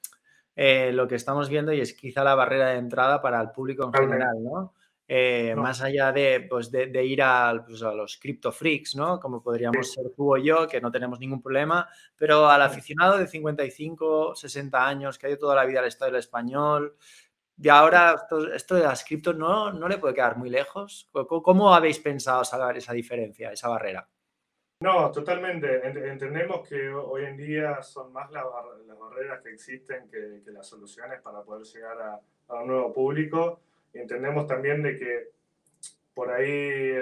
eh, 0.54 0.92
lo 0.92 1.08
que 1.08 1.14
estamos 1.14 1.48
viendo 1.48 1.72
y 1.72 1.80
es 1.80 1.94
quizá 1.94 2.22
la 2.22 2.34
barrera 2.34 2.68
de 2.68 2.78
entrada 2.78 3.22
para 3.22 3.40
el 3.40 3.52
público 3.52 3.84
en 3.84 3.92
general, 3.92 4.42
¿no? 4.42 4.74
Eh, 5.10 5.54
más 5.56 5.80
allá 5.80 6.12
de, 6.12 6.46
pues 6.50 6.70
de, 6.70 7.02
ir 7.02 7.22
pues, 7.66 7.82
a, 7.82 7.94
los 7.94 8.18
crypto 8.18 8.52
freaks, 8.52 8.94
¿no? 8.94 9.18
Como 9.18 9.42
podríamos 9.42 9.90
ser 9.90 10.10
tú 10.14 10.34
o 10.34 10.36
yo, 10.36 10.68
que 10.68 10.82
no 10.82 10.92
tenemos 10.92 11.18
ningún 11.18 11.40
problema, 11.40 11.88
pero 12.14 12.46
al 12.46 12.60
aficionado 12.60 13.16
de 13.16 13.26
55, 13.26 14.34
60 14.34 14.86
años, 14.86 15.18
que 15.18 15.26
ha 15.26 15.30
ido 15.30 15.38
toda 15.38 15.56
la 15.56 15.64
vida 15.64 15.80
al 15.80 15.86
Estado 15.86 16.10
del 16.10 16.20
español, 16.20 16.94
y 17.56 17.70
ahora 17.70 18.16
esto, 18.54 18.74
de 18.74 18.82
las 18.82 19.02
criptos 19.02 19.34
no, 19.34 19.72
no 19.72 19.88
le 19.88 19.96
puede 19.96 20.14
quedar 20.14 20.36
muy 20.36 20.50
lejos. 20.50 21.10
¿Cómo 21.12 21.74
habéis 21.74 21.98
pensado 21.98 22.44
salvar 22.44 22.76
esa 22.76 22.92
diferencia, 22.92 23.50
esa 23.50 23.68
barrera? 23.68 24.06
No, 24.80 25.10
totalmente. 25.10 25.80
Entendemos 26.08 26.68
que 26.68 26.88
hoy 26.90 27.24
en 27.24 27.36
día 27.36 27.82
son 27.82 28.12
más 28.12 28.30
las, 28.30 28.44
barreras 28.44 29.40
que 29.42 29.54
existen 29.54 30.08
que, 30.08 30.42
las 30.52 30.68
soluciones 30.68 31.20
para 31.20 31.42
poder 31.42 31.66
llegar 31.66 31.98
a, 32.00 32.20
a 32.48 32.62
un 32.62 32.68
nuevo 32.68 32.92
público 32.92 33.60
entendemos 33.92 34.47
también 34.47 34.83
de 34.83 34.97
que 34.97 35.28
por 36.14 36.30
ahí, 36.33 36.92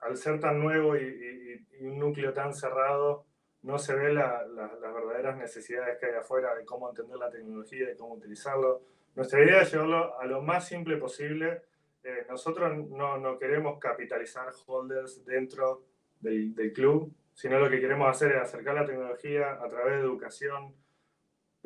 al 0.00 0.16
ser 0.16 0.40
tan 0.40 0.58
nuevo 0.58 0.96
y, 0.96 1.64
un 1.80 1.98
núcleo 1.98 2.32
tan 2.32 2.54
cerrado, 2.54 3.26
no 3.62 3.78
se 3.78 3.94
ve 3.94 4.12
las 4.12 4.42
verdaderas 4.80 5.36
necesidades 5.36 5.98
que 5.98 6.06
hay 6.06 6.14
afuera 6.14 6.54
de 6.54 6.64
cómo 6.64 6.88
entender 6.88 7.16
la 7.18 7.30
tecnología 7.30 7.90
y 7.90 7.96
cómo 7.96 8.14
utilizarlo. 8.14 8.82
Nuestra 9.14 9.44
idea 9.44 9.62
es 9.62 9.72
llevarlo 9.72 10.18
a 10.18 10.26
lo 10.26 10.42
más 10.42 10.66
simple 10.66 10.96
posible. 10.96 11.62
Eh, 12.02 12.26
nosotros 12.28 12.76
no, 12.88 13.16
no, 13.18 13.38
queremos 13.38 13.78
capitalizar 13.78 14.50
holders 14.66 15.24
dentro 15.24 15.84
del, 16.20 16.54
del 16.54 16.72
club, 16.72 17.12
sino 17.32 17.58
lo 17.58 17.70
que 17.70 17.80
queremos 17.80 18.08
hacer 18.08 18.32
es 18.32 18.42
acercar 18.42 18.74
la 18.74 18.84
tecnología 18.84 19.52
a 19.62 19.68
través 19.68 19.94
de 19.94 20.00
educación, 20.00 20.74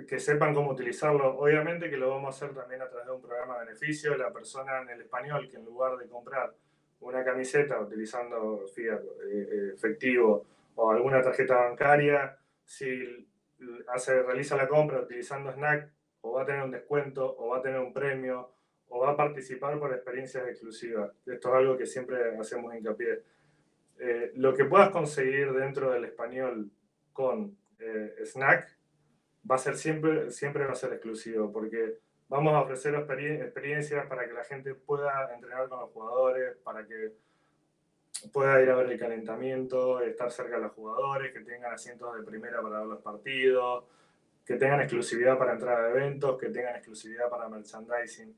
que 0.07 0.21
sepan 0.21 0.55
cómo 0.55 0.71
utilizarlo. 0.71 1.39
Obviamente 1.39 1.91
que 1.91 1.97
lo 1.97 2.11
vamos 2.11 2.27
a 2.27 2.37
hacer 2.37 2.55
también 2.55 2.83
a 2.83 2.89
través 2.89 3.07
de 3.07 3.13
un 3.13 3.21
programa 3.21 3.59
de 3.59 3.67
beneficio. 3.67 4.17
La 4.17 4.33
persona 4.33 4.83
en 4.83 4.91
el 4.91 5.01
español 5.03 5.49
que 5.51 5.57
en 5.57 5.65
lugar 5.65 5.97
de 5.97 6.07
comprar 6.09 6.55
una 7.01 7.25
camiseta 7.25 7.81
utilizando 7.81 8.65
fiat, 8.75 9.01
eh, 9.01 9.49
eh, 9.51 9.73
efectivo 9.75 10.45
o 10.77 10.91
alguna 10.91 11.23
tarjeta 11.23 11.57
bancaria, 11.57 12.39
si 12.65 13.27
hace, 13.89 14.23
realiza 14.23 14.57
la 14.57 14.69
compra 14.69 15.01
utilizando 15.01 15.51
Snack, 15.53 15.91
o 16.21 16.33
va 16.33 16.43
a 16.43 16.47
tener 16.47 16.63
un 16.63 16.71
descuento, 16.71 17.37
o 17.39 17.49
va 17.49 17.59
a 17.59 17.63
tener 17.63 17.81
un 17.81 17.93
premio, 17.93 18.53
o 18.89 19.01
va 19.01 19.11
a 19.11 19.17
participar 19.17 19.79
por 19.79 19.93
experiencias 19.93 20.47
exclusivas. 20.47 21.11
Esto 21.27 21.49
es 21.49 21.55
algo 21.55 21.77
que 21.77 21.87
siempre 21.87 22.37
hacemos 22.39 22.75
hincapié. 22.75 23.23
Eh, 23.99 24.33
lo 24.37 24.55
que 24.55 24.65
puedas 24.65 24.91
conseguir 24.91 25.53
dentro 25.53 25.91
del 25.91 26.05
español 26.05 26.71
con 27.13 27.57
Snack 28.25 28.78
va 29.51 29.57
a 29.57 29.59
ser 29.59 29.77
siempre, 29.77 30.31
siempre 30.31 30.67
va 30.67 30.73
a 30.73 30.77
ser 30.77 30.93
exclusivo, 30.93 31.53
porque 31.53 31.99
vamos 32.29 32.55
a 32.55 32.61
ofrecer 32.61 32.95
experiencias 32.95 34.07
para 34.07 34.27
que 34.27 34.35
la 34.35 34.45
gente 34.45 34.75
pueda 34.75 35.33
entrenar 35.35 35.69
con 35.69 35.81
los 35.81 35.91
jugadores, 35.91 36.57
para 36.63 36.87
que 36.87 37.13
pueda 38.33 38.61
ir 38.63 38.71
a 38.71 38.77
ver 38.77 38.91
el 38.91 38.99
calentamiento, 38.99 40.01
estar 40.01 40.31
cerca 40.31 40.57
de 40.57 40.63
los 40.63 40.73
jugadores, 40.73 41.33
que 41.33 41.41
tengan 41.41 41.73
asientos 41.73 42.15
de 42.17 42.23
primera 42.23 42.61
para 42.61 42.81
ver 42.81 42.89
los 42.89 43.03
partidos, 43.03 43.85
que 44.45 44.57
tengan 44.57 44.81
exclusividad 44.81 45.39
para 45.39 45.53
entrar 45.53 45.85
a 45.85 45.91
eventos, 45.91 46.39
que 46.39 46.49
tengan 46.49 46.75
exclusividad 46.77 47.29
para 47.29 47.49
merchandising. 47.49 48.35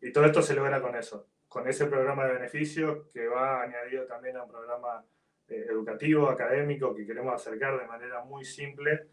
Y 0.00 0.12
todo 0.12 0.26
esto 0.26 0.42
se 0.42 0.54
logra 0.54 0.80
con 0.80 0.94
eso, 0.94 1.26
con 1.48 1.66
ese 1.68 1.86
programa 1.86 2.26
de 2.26 2.34
beneficios 2.34 3.06
que 3.12 3.26
va 3.26 3.62
añadido 3.62 4.04
también 4.04 4.36
a 4.36 4.42
un 4.42 4.50
programa 4.50 5.04
eh, 5.48 5.66
educativo, 5.70 6.28
académico, 6.28 6.94
que 6.94 7.06
queremos 7.06 7.34
acercar 7.34 7.78
de 7.78 7.86
manera 7.86 8.22
muy 8.24 8.44
simple 8.44 9.06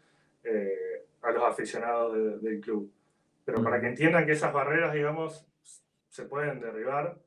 eh, 0.44 1.06
a 1.22 1.30
los 1.30 1.42
aficionados 1.44 2.42
del 2.42 2.60
club. 2.60 2.92
Pero 3.44 3.62
para 3.62 3.80
que 3.80 3.88
entiendan 3.88 4.26
que 4.26 4.32
esas 4.32 4.52
barreras, 4.52 4.92
digamos, 4.92 5.46
se 6.08 6.24
pueden 6.24 6.60
derribar, 6.60 7.18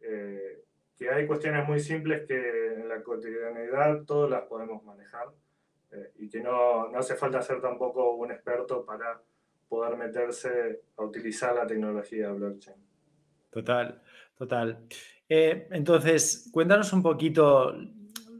eh, 0.00 0.62
que 0.96 1.10
hay 1.10 1.26
cuestiones 1.26 1.66
muy 1.66 1.80
simples 1.80 2.26
que 2.26 2.74
en 2.74 2.88
la 2.88 3.02
cotidianidad 3.02 4.04
todas 4.04 4.30
las 4.30 4.42
podemos 4.42 4.84
manejar 4.84 5.28
eh, 5.92 6.12
y 6.18 6.28
que 6.28 6.40
no, 6.40 6.88
no 6.88 6.98
hace 6.98 7.16
falta 7.16 7.42
ser 7.42 7.60
tampoco 7.60 8.14
un 8.14 8.30
experto 8.30 8.84
para 8.84 9.20
poder 9.68 9.96
meterse 9.96 10.82
a 10.96 11.04
utilizar 11.04 11.54
la 11.54 11.66
tecnología 11.66 12.30
blockchain. 12.32 12.76
Total, 13.50 14.02
total. 14.36 14.86
entonces, 15.28 16.48
cuéntanos 16.52 16.92
un 16.92 17.02
poquito 17.02 17.74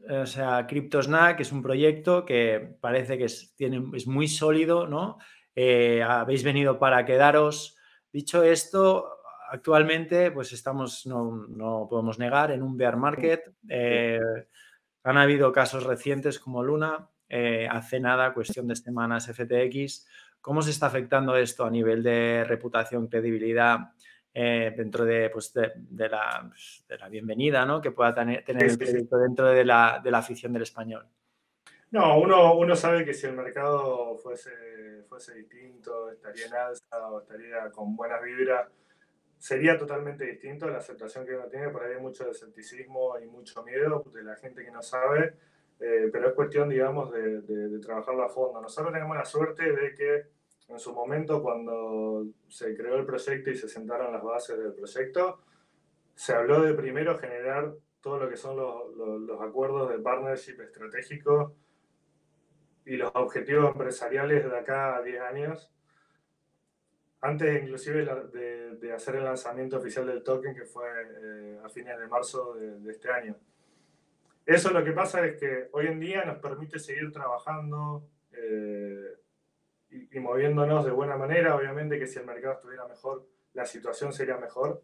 o 0.08 0.26
sea, 0.26 0.66
CryptoSnack 0.66 1.40
es 1.40 1.52
un 1.52 1.62
proyecto 1.62 2.24
que 2.24 2.76
parece 2.80 3.18
que 3.18 3.24
es, 3.24 3.54
tiene, 3.56 3.82
es 3.94 4.06
muy 4.06 4.28
sólido, 4.28 4.86
¿no? 4.86 5.18
Eh, 5.54 6.02
habéis 6.02 6.44
venido 6.44 6.78
para 6.78 7.04
quedaros. 7.04 7.76
Dicho 8.12 8.42
esto, 8.42 9.20
actualmente 9.50 10.30
pues 10.30 10.52
estamos, 10.52 11.06
no, 11.06 11.46
no 11.48 11.86
podemos 11.88 12.18
negar, 12.18 12.50
en 12.50 12.62
un 12.62 12.76
bear 12.76 12.96
market. 12.96 13.52
Eh, 13.68 14.20
han 15.02 15.16
habido 15.16 15.52
casos 15.52 15.84
recientes 15.84 16.38
como 16.38 16.62
Luna, 16.62 17.08
eh, 17.28 17.68
hace 17.70 18.00
nada, 18.00 18.34
cuestión 18.34 18.68
de 18.68 18.76
semanas 18.76 19.26
FTX. 19.26 20.06
¿Cómo 20.40 20.62
se 20.62 20.70
está 20.70 20.86
afectando 20.86 21.36
esto 21.36 21.64
a 21.64 21.70
nivel 21.70 22.02
de 22.02 22.44
reputación, 22.44 23.08
credibilidad 23.08 23.92
eh, 24.32 24.72
dentro 24.76 25.04
de, 25.04 25.28
pues 25.30 25.52
de, 25.52 26.08
la, 26.08 26.46
pues, 26.48 26.84
de, 26.88 26.98
la, 26.98 27.08
bienvenida 27.08 27.64
¿no? 27.66 27.80
que 27.80 27.90
pueda 27.90 28.14
tener, 28.14 28.44
el 28.46 28.78
proyecto 28.78 29.18
dentro 29.18 29.48
de 29.48 29.64
la, 29.64 30.00
de 30.02 30.10
la, 30.10 30.18
afición 30.18 30.52
del 30.52 30.62
español? 30.62 31.06
No, 31.90 32.20
uno, 32.20 32.54
uno 32.54 32.76
sabe 32.76 33.04
que 33.04 33.12
si 33.12 33.26
el 33.26 33.32
mercado 33.32 34.16
fuese, 34.16 35.02
fuese 35.08 35.34
distinto, 35.34 36.10
estaría 36.10 36.46
en 36.46 36.54
alza 36.54 37.10
o 37.10 37.20
estaría 37.20 37.70
con 37.72 37.96
buenas 37.96 38.22
vibras, 38.22 38.68
sería 39.36 39.76
totalmente 39.76 40.24
distinto 40.24 40.68
la 40.68 40.78
aceptación 40.78 41.26
que 41.26 41.34
uno 41.34 41.48
tiene. 41.48 41.70
Por 41.70 41.82
ahí 41.82 41.94
hay 41.94 42.00
mucho 42.00 42.30
escepticismo 42.30 43.18
y 43.18 43.26
mucho 43.26 43.64
miedo 43.64 44.04
de 44.14 44.22
la 44.22 44.36
gente 44.36 44.64
que 44.64 44.70
no 44.70 44.82
sabe. 44.82 45.34
Eh, 45.80 46.10
pero 46.12 46.28
es 46.28 46.34
cuestión, 46.34 46.68
digamos, 46.68 47.10
de, 47.10 47.40
de, 47.40 47.78
trabajarlo 47.80 48.22
a 48.22 48.28
fondo. 48.28 48.60
Nosotros 48.60 48.92
tenemos 48.92 49.16
la 49.16 49.24
suerte 49.24 49.72
de 49.72 49.94
que 49.94 50.39
en 50.70 50.78
su 50.78 50.92
momento, 50.94 51.42
cuando 51.42 52.26
se 52.48 52.76
creó 52.76 52.96
el 52.96 53.04
proyecto 53.04 53.50
y 53.50 53.56
se 53.56 53.68
sentaron 53.68 54.12
las 54.12 54.22
bases 54.22 54.58
del 54.58 54.72
proyecto, 54.72 55.40
se 56.14 56.32
habló 56.32 56.62
de 56.62 56.74
primero 56.74 57.18
generar 57.18 57.74
todo 58.00 58.18
lo 58.18 58.28
que 58.28 58.36
son 58.36 58.56
los, 58.56 59.40
acuerdos 59.40 59.90
de 59.90 59.98
partnership 59.98 60.60
estratégico 60.60 61.54
y 62.84 62.96
los 62.96 63.10
objetivos 63.14 63.72
empresariales 63.72 64.48
de 64.48 64.58
acá 64.58 64.96
a 64.96 65.02
10 65.02 65.20
años, 65.20 65.70
antes 67.20 67.62
inclusive 67.62 68.04
de, 68.32 68.92
hacer 68.92 69.16
el 69.16 69.24
lanzamiento 69.24 69.76
oficial 69.76 70.06
del 70.06 70.22
token 70.22 70.54
que 70.54 70.64
fue 70.64 70.86
eh, 70.88 71.58
a 71.62 71.68
fines 71.68 71.98
de 71.98 72.06
marzo 72.06 72.54
de, 72.54 72.78
de 72.80 72.90
este 72.90 73.10
año. 73.10 73.36
Eso 74.46 74.70
lo 74.70 74.82
que 74.82 74.92
pasa 74.92 75.24
es 75.26 75.38
que 75.38 75.68
hoy 75.72 75.86
en 75.86 76.00
día 76.00 76.24
nos 76.24 76.38
permite 76.38 76.78
seguir 76.78 77.12
trabajando 77.12 78.08
eh, 78.32 79.16
y, 79.90 80.20
moviéndonos 80.20 80.84
de 80.84 80.90
buena 80.90 81.16
manera. 81.16 81.56
Obviamente 81.56 81.98
que 81.98 82.06
si 82.06 82.18
el 82.18 82.26
mercado 82.26 82.54
estuviera 82.54 82.86
mejor, 82.86 83.26
la 83.54 83.66
situación 83.66 84.12
sería 84.12 84.36
mejor. 84.36 84.82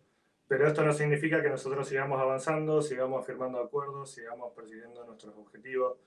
Pero 0.48 0.66
esto 0.66 0.84
no 0.84 0.92
significa 0.92 1.42
que 1.42 1.50
nosotros 1.50 1.88
sigamos 1.88 2.20
avanzando, 2.20 2.80
sigamos 2.80 3.26
firmando 3.26 3.58
acuerdos, 3.58 4.12
sigamos 4.12 4.52
persiguiendo 4.54 5.04
nuestros 5.04 5.36
objetivos. 5.36 5.98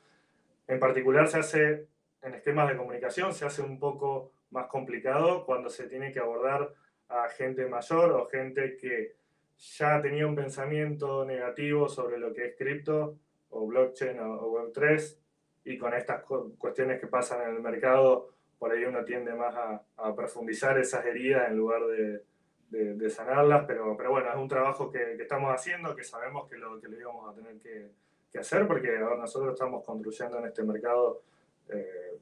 En 0.68 0.80
particular 0.80 1.28
se 1.28 1.40
hace 1.40 1.88
en 2.22 2.34
esquemas 2.36 2.70
de 2.70 2.78
comunicación, 2.78 3.34
se 3.34 3.46
hace 3.46 3.62
un 3.62 3.80
poco 3.80 4.32
más 4.52 4.68
complicado 4.68 5.46
cuando 5.46 5.70
se 5.70 5.88
tiene 5.88 6.12
que 6.12 6.20
abordar 6.20 6.74
a 7.10 7.28
gente 7.30 7.66
mayor 7.68 8.12
o 8.12 8.26
gente 8.28 8.78
que 8.78 9.16
ya 9.58 10.02
tenía 10.02 10.26
un 10.26 10.36
pensamiento 10.36 11.26
negativo 11.26 11.90
sobre 11.90 12.18
lo 12.18 12.34
que 12.34 12.46
es 12.48 12.56
cripto 12.56 13.18
o 13.50 13.68
blockchain 13.68 14.20
o, 14.20 14.52
Web3, 14.52 15.18
y 15.66 15.78
con 15.78 15.94
estas 15.94 16.24
cuestiones 16.24 17.00
que 17.00 17.08
pasan 17.08 17.42
en 17.42 17.56
el 17.56 17.62
mercado, 17.62 18.30
por 18.60 18.72
ahí 18.72 18.84
uno 18.84 19.04
tiende 19.06 19.34
más 19.34 19.56
a, 19.56 20.16
profundizar 20.16 20.78
esas 20.78 21.06
heridas 21.06 21.50
en 21.50 21.58
lugar 21.58 21.82
de, 21.88 22.24
de, 22.70 23.10
sanarlas, 23.10 23.66
pero, 23.66 23.96
pero 23.98 24.12
bueno, 24.12 24.30
es 24.30 24.36
un 24.36 24.48
trabajo 24.48 24.92
que, 24.92 25.16
que, 25.16 25.24
estamos 25.24 25.52
haciendo, 25.52 25.96
que 25.96 26.04
sabemos 26.04 26.48
que 26.50 26.58
lo, 26.58 26.80
que 26.80 26.90
lo 26.90 27.00
íbamos 27.00 27.32
a 27.32 27.36
tener 27.36 27.58
que, 27.60 27.90
que 28.32 28.40
hacer, 28.40 28.68
porque 28.68 28.98
ahora 28.98 29.18
nosotros 29.18 29.54
estamos 29.54 29.84
construyendo 29.84 30.40
en 30.40 30.46
este 30.46 30.64
mercado 30.64 31.24
eh, 31.70 32.18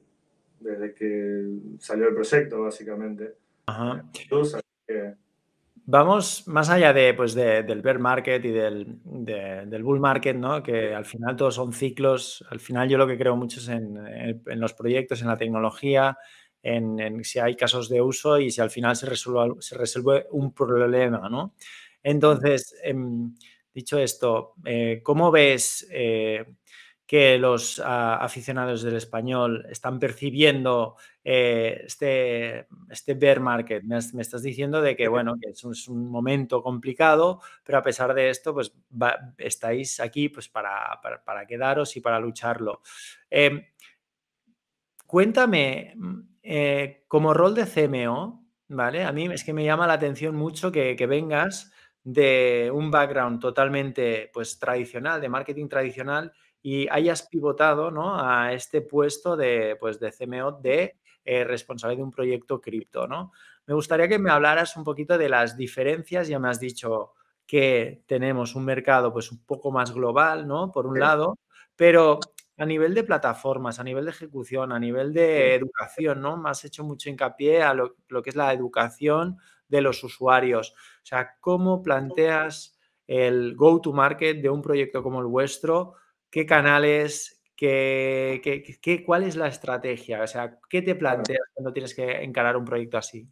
desde 0.60 0.94
que 0.94 1.46
salió 1.78 2.08
el 2.08 2.14
proyecto, 2.14 2.62
básicamente. 2.62 3.34
Ajá. 3.66 4.04
Entonces, 4.20 4.62
Vamos 5.90 6.46
más 6.46 6.68
allá 6.68 6.92
de, 6.92 7.14
pues 7.14 7.32
del 7.32 7.80
bear 7.80 7.98
market 7.98 8.44
y 8.44 8.50
del, 8.50 8.98
del, 9.04 9.82
bull 9.82 10.00
market, 10.00 10.36
¿no? 10.36 10.62
que 10.62 10.94
al 10.94 11.06
final 11.06 11.34
todos 11.34 11.54
son 11.54 11.72
ciclos. 11.72 12.44
Al 12.50 12.60
final 12.60 12.90
yo 12.90 12.98
lo 12.98 13.06
que 13.06 13.16
creo 13.16 13.36
mucho 13.36 13.58
es 13.58 13.68
en, 13.68 14.60
los 14.60 14.74
proyectos, 14.74 15.22
en 15.22 15.28
la 15.28 15.38
tecnología, 15.38 16.18
en, 16.62 17.24
si 17.24 17.38
hay 17.38 17.56
casos 17.56 17.88
de 17.88 18.02
uso 18.02 18.38
y 18.38 18.50
si 18.50 18.60
al 18.60 18.68
final 18.68 18.96
se 18.96 19.06
resuelve, 19.06 19.62
se 19.62 19.78
resuelve 19.78 20.26
un 20.32 20.52
problema. 20.52 21.26
¿no? 21.30 21.54
Entonces, 22.02 22.74
em, 22.82 23.34
dicho 23.72 23.98
esto, 23.98 24.56
eh, 24.66 25.00
¿cómo 25.02 25.30
ves 25.30 25.88
eh, 25.90 26.44
que 27.08 27.38
los 27.38 27.80
ah, 27.82 28.18
aficionados 28.20 28.82
del 28.82 28.96
español 28.96 29.66
están 29.70 29.98
percibiendo 29.98 30.96
eh, 31.24 31.80
este, 31.86 32.66
este 32.90 33.14
bear 33.14 33.40
market. 33.40 33.82
Me, 33.82 33.96
estás 33.96 34.42
diciendo 34.42 34.82
de 34.82 34.94
que, 34.94 35.08
bueno, 35.08 35.36
que 35.40 35.48
es 35.48 35.88
un, 35.88 36.10
momento 36.10 36.62
complicado, 36.62 37.40
pero 37.64 37.78
a 37.78 37.82
pesar 37.82 38.12
de 38.12 38.28
esto, 38.28 38.52
pues 38.52 38.74
estáis 39.38 40.00
aquí 40.00 40.28
pues, 40.28 40.50
para, 40.50 41.00
para, 41.24 41.46
quedaros 41.46 41.96
y 41.96 42.02
para 42.02 42.20
lucharlo. 42.20 42.82
Em, 43.30 43.64
cuéntame, 45.06 45.94
mm, 45.96 46.20
eh, 46.42 47.04
como 47.08 47.32
rol 47.32 47.54
de 47.54 47.64
CMO, 47.64 48.46
¿vale? 48.68 49.04
A 49.04 49.12
mí 49.12 49.24
es 49.32 49.44
que 49.44 49.54
me 49.54 49.64
llama 49.64 49.86
la 49.86 49.94
atención 49.94 50.36
mucho 50.36 50.70
que, 50.70 50.94
que 50.94 51.06
vengas 51.06 51.72
de 52.04 52.70
un 52.70 52.90
background 52.90 53.40
totalmente 53.40 54.30
pues, 54.34 54.58
tradicional, 54.58 55.22
de 55.22 55.30
marketing 55.30 55.68
tradicional, 55.68 56.34
y 56.62 56.88
hayas 56.88 57.26
pivotado 57.28 57.90
¿no? 57.90 58.18
a 58.18 58.52
este 58.52 58.80
puesto 58.80 59.36
de, 59.36 59.76
pues, 59.78 60.00
de 60.00 60.12
CMO 60.12 60.52
de 60.52 60.96
eh, 61.24 61.44
responsable 61.44 61.96
de 61.96 62.02
un 62.02 62.10
proyecto 62.10 62.60
cripto. 62.60 63.06
¿no? 63.06 63.32
Me 63.66 63.74
gustaría 63.74 64.08
que 64.08 64.18
me 64.18 64.30
hablaras 64.30 64.76
un 64.76 64.84
poquito 64.84 65.18
de 65.18 65.28
las 65.28 65.56
diferencias. 65.56 66.28
Ya 66.28 66.38
me 66.38 66.48
has 66.48 66.60
dicho 66.60 67.12
que 67.46 68.02
tenemos 68.06 68.54
un 68.54 68.64
mercado 68.64 69.12
pues, 69.12 69.30
un 69.30 69.44
poco 69.44 69.70
más 69.70 69.92
global, 69.92 70.46
¿no? 70.46 70.72
por 70.72 70.86
un 70.86 70.98
lado, 70.98 71.38
pero 71.76 72.18
a 72.58 72.66
nivel 72.66 72.92
de 72.92 73.04
plataformas, 73.04 73.78
a 73.78 73.84
nivel 73.84 74.04
de 74.04 74.10
ejecución, 74.10 74.72
a 74.72 74.78
nivel 74.80 75.12
de 75.12 75.54
educación, 75.54 76.20
¿no? 76.20 76.36
Me 76.36 76.50
has 76.50 76.64
hecho 76.64 76.82
mucho 76.82 77.08
hincapié 77.08 77.62
a 77.62 77.72
lo, 77.72 77.94
lo 78.08 78.20
que 78.20 78.30
es 78.30 78.36
la 78.36 78.52
educación 78.52 79.38
de 79.68 79.80
los 79.80 80.02
usuarios. 80.02 80.70
O 80.70 81.06
sea, 81.06 81.36
¿cómo 81.40 81.82
planteas 81.84 82.76
el 83.06 83.54
go-to-market 83.54 84.42
de 84.42 84.50
un 84.50 84.60
proyecto 84.60 85.02
como 85.02 85.20
el 85.20 85.26
vuestro 85.26 85.94
qué 86.30 86.46
canales, 86.46 87.40
qué, 87.56 88.40
qué, 88.80 89.04
cuál 89.04 89.24
es 89.24 89.36
la 89.36 89.48
estrategia, 89.48 90.22
o 90.22 90.26
sea, 90.26 90.58
qué 90.68 90.82
te 90.82 90.94
planteas 90.94 91.42
cuando 91.52 91.72
tienes 91.72 91.94
que 91.94 92.22
encarar 92.22 92.56
un 92.56 92.64
proyecto 92.64 92.98
así. 92.98 93.28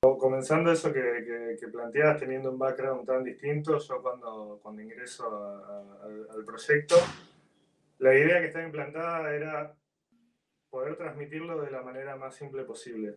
Comenzando 0.00 0.70
eso 0.70 0.92
que, 0.92 1.56
que, 1.58 1.68
planteas, 1.68 2.20
teniendo 2.20 2.52
un 2.52 2.58
background 2.58 3.04
tan 3.04 3.24
distinto, 3.24 3.78
yo 3.78 4.00
cuando, 4.00 4.60
cuando 4.62 4.80
ingreso 4.80 5.26
al 6.30 6.44
proyecto, 6.44 6.94
la 7.98 8.14
idea 8.14 8.40
que 8.40 8.46
estaba 8.46 8.64
implantada 8.64 9.34
era 9.34 9.74
poder 10.70 10.96
transmitirlo 10.96 11.60
de 11.60 11.70
la 11.70 11.82
manera 11.82 12.16
más 12.16 12.36
simple 12.36 12.62
posible. 12.62 13.16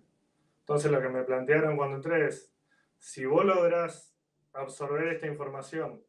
Entonces 0.61 0.91
lo 0.91 1.01
que 1.01 1.09
me 1.09 1.23
plantearon 1.23 1.77
cuando 1.77 1.97
entré 1.97 2.27
es, 2.27 2.51
si 2.97 3.25
vos 3.25 3.45
logras 3.45 4.15
absorber 4.53 5.07
esta 5.07 5.27
información 5.27 6.01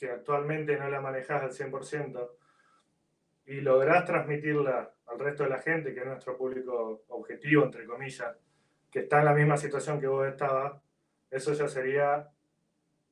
que 0.00 0.10
actualmente 0.10 0.78
no 0.78 0.88
la 0.88 1.02
manejas 1.02 1.42
al 1.42 1.50
100% 1.50 2.30
y 3.44 3.60
lográs 3.60 4.06
transmitirla 4.06 4.94
al 5.06 5.18
resto 5.18 5.42
de 5.42 5.50
la 5.50 5.58
gente, 5.58 5.92
que 5.92 6.00
es 6.00 6.06
nuestro 6.06 6.38
público 6.38 7.02
objetivo, 7.08 7.64
entre 7.64 7.84
comillas, 7.84 8.34
que 8.90 9.00
está 9.00 9.18
en 9.18 9.26
la 9.26 9.34
misma 9.34 9.58
situación 9.58 10.00
que 10.00 10.06
vos 10.06 10.26
estabas, 10.26 10.80
eso 11.30 11.52
ya 11.52 11.68
sería 11.68 12.30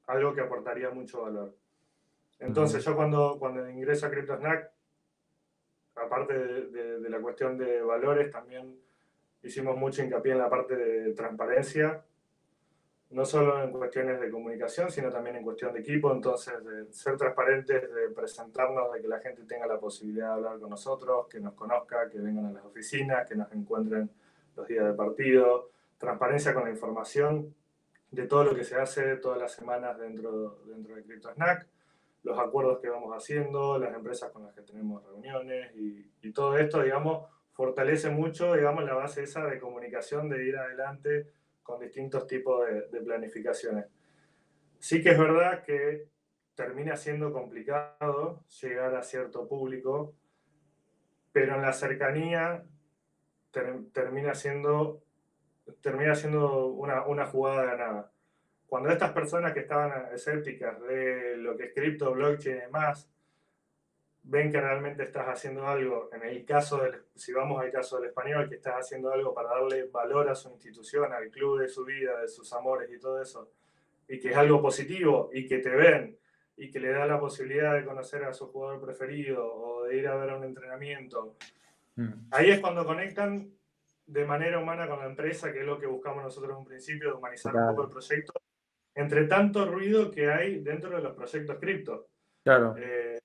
algo 0.07 0.35
que 0.35 0.41
aportaría 0.41 0.89
mucho 0.91 1.23
valor. 1.23 1.55
Entonces, 2.39 2.83
yo 2.83 2.97
cuando, 2.97 3.37
cuando 3.39 3.69
ingreso 3.69 4.07
a 4.07 4.11
CryptoSnack, 4.11 4.71
aparte 5.95 6.39
de, 6.39 7.01
de, 7.01 7.11
la 7.11 7.21
cuestión 7.21 7.59
de 7.59 7.83
valores, 7.83 8.31
también 8.31 8.81
hicimos 9.43 9.77
mucho 9.77 10.03
hincapié 10.03 10.33
en 10.33 10.39
la 10.39 10.49
parte 10.49 10.75
de 10.75 11.13
transparencia 11.13 12.03
no 13.11 13.25
solo 13.25 13.63
en 13.63 13.71
cuestiones 13.71 14.21
de 14.21 14.31
comunicación, 14.31 14.91
sino 14.91 15.11
también 15.11 15.37
en 15.37 15.43
cuestión 15.43 15.73
de 15.73 15.81
equipo, 15.81 16.13
entonces 16.13 16.63
de 16.63 16.93
ser 16.93 17.17
transparentes, 17.17 17.83
de 17.95 18.11
presentarnos, 18.11 18.93
de 18.93 19.01
que 19.01 19.09
la 19.09 19.19
gente 19.21 19.45
tenga 19.45 19.67
la 19.67 19.79
posibilidad 19.79 20.29
de 20.29 20.35
hablar 20.35 20.59
con 20.59 20.71
nosotros, 20.71 21.27
que 21.27 21.41
nos 21.41 21.55
conozca, 21.55 22.09
que 22.11 22.19
vengan 22.19 22.47
a 22.47 22.53
las 22.53 22.65
oficinas, 22.65 23.27
que 23.27 23.35
nos 23.35 23.51
encuentren 23.53 24.11
los 24.57 24.69
días 24.69 24.85
de 24.85 24.93
partido, 24.93 25.71
transparencia 25.97 26.53
con 26.53 26.65
la 26.65 26.71
información 26.71 27.55
de 28.11 28.27
todo 28.27 28.45
lo 28.45 28.55
que 28.55 28.65
se 28.65 28.77
hace 28.77 29.17
todas 29.17 29.39
las 29.39 29.53
semanas 29.53 29.99
dentro, 29.99 30.59
dentro 30.67 30.95
de 30.95 31.03
CryptoSnack, 31.03 31.67
los 32.25 32.39
acuerdos 32.39 32.79
que 32.81 32.91
vamos 32.91 33.15
haciendo, 33.17 33.79
las 33.79 33.95
empresas 33.95 34.31
con 34.33 34.45
las 34.45 34.55
que 34.55 34.63
tenemos 34.63 35.03
reuniones 35.05 35.75
y, 35.77 36.11
y 36.21 36.33
todo 36.33 36.59
esto, 36.59 36.83
digamos, 36.83 37.27
fortalece 37.53 38.11
mucho, 38.11 38.55
digamos, 38.55 38.85
la 38.85 38.95
base 38.95 39.23
esa 39.23 39.47
de 39.47 39.59
comunicación, 39.59 40.29
de 40.29 40.45
ir 40.45 40.57
adelante 40.59 41.38
con 41.69 41.81
distintos 41.81 42.27
tipos 42.27 42.67
de, 42.67 43.01
planificaciones. 43.03 43.85
Sí 44.79 45.03
que 45.03 45.11
es 45.11 45.19
verdad 45.19 45.63
que 45.63 46.09
termina 46.55 46.97
siendo 46.97 47.31
complicado 47.31 48.43
llegar 48.63 48.95
a 48.95 49.03
cierto 49.03 49.47
público, 49.47 50.15
pero 51.31 51.57
en 51.57 51.61
la 51.61 51.75
cercanía 51.75 52.65
termina 53.93 54.35
siendo, 54.35 55.03
termina 55.83 56.15
siendo 56.15 56.69
una, 56.69 57.05
una 57.05 57.27
jugada 57.27 57.67
ganada. 57.67 58.13
Cuando 58.67 58.89
estas 58.89 59.13
personas 59.13 59.53
que 59.53 59.61
estaban 59.61 60.15
escépticas 60.15 60.81
de 60.81 61.37
lo 61.37 61.55
que 61.55 61.65
es 61.65 61.75
cripto, 61.75 62.15
blockchain 62.15 62.57
y 62.57 62.61
demás, 62.61 63.11
ven 64.29 64.53
que 64.53 64.61
realmente 64.61 65.03
estás 65.05 65.27
haciendo 65.27 65.67
algo, 65.67 66.11
en 66.13 66.23
el 66.23 66.45
caso 66.45 66.83
del, 66.83 67.03
si 67.15 67.33
vamos 67.33 67.63
al 67.63 67.73
caso 67.73 67.97
del 67.97 68.11
español, 68.11 68.47
que 68.47 68.57
estás 68.57 68.75
haciendo 68.75 69.11
algo 69.11 69.33
para 69.33 69.49
darle 69.49 69.85
valor 69.85 70.29
a 70.29 70.35
su 70.35 70.51
institución, 70.51 71.11
al 71.15 71.31
club 71.31 71.61
de 71.61 71.69
su 71.69 71.83
vida, 71.85 72.21
de 72.21 72.29
sus 72.29 72.53
amores 72.53 72.91
y 72.93 72.99
todo 72.99 73.23
eso, 73.23 73.51
y 74.07 74.21
que 74.21 74.31
es 74.31 74.37
algo 74.37 74.61
positivo 74.61 75.31
y 75.33 75.47
que 75.47 75.59
te 75.59 75.71
ven 75.71 76.19
y 76.59 76.71
que 76.71 76.79
le 76.79 76.91
da 76.91 77.07
la 77.07 77.19
posibilidad 77.19 77.75
de 77.75 77.87
conocer 77.87 78.25
a 78.25 78.35
su 78.35 78.49
jugador 78.49 78.85
preferido 78.85 79.51
o 79.51 79.85
de 79.85 79.97
ir 79.97 80.07
a 80.09 80.17
ver 80.17 80.35
un 80.35 80.45
entrenamiento, 80.45 81.37
mm. 81.97 82.13
ahí 82.33 82.51
es 82.51 82.61
cuando 82.61 82.85
conectan 82.85 83.51
de 84.05 84.25
manera 84.27 84.59
humana 84.59 84.87
con 84.89 84.99
la 84.99 85.07
empresa, 85.07 85.53
que 85.53 85.61
es 85.61 85.67
lo 85.67 85.79
que 85.79 85.87
buscamos 85.87 86.23
nosotros 86.23 86.53
en 86.53 86.59
un 86.59 86.67
principio, 86.67 87.11
de 87.11 87.17
humanizar 87.17 87.57
un 87.57 87.69
poco 87.69 87.85
el 87.85 87.91
proyecto, 87.91 88.35
entre 88.95 89.25
tanto 89.25 89.65
ruido 89.65 90.11
que 90.11 90.31
hay 90.31 90.61
dentro 90.61 90.91
de 90.91 91.03
los 91.03 91.15
proyectos 91.15 91.57
cripto. 91.59 92.09
Claro. 92.43 92.75
Eh, 92.79 93.19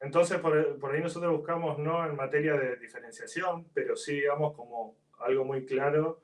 entonces, 0.00 0.38
por, 0.38 0.78
por, 0.78 0.94
ahí 0.94 1.02
nosotros 1.02 1.36
buscamos 1.36 1.78
no 1.78 2.06
en 2.06 2.14
materia 2.14 2.54
de 2.54 2.76
diferenciación, 2.76 3.66
pero 3.74 3.96
sí, 3.96 4.14
digamos, 4.14 4.54
como 4.54 4.96
algo 5.18 5.44
muy 5.44 5.66
claro, 5.66 6.20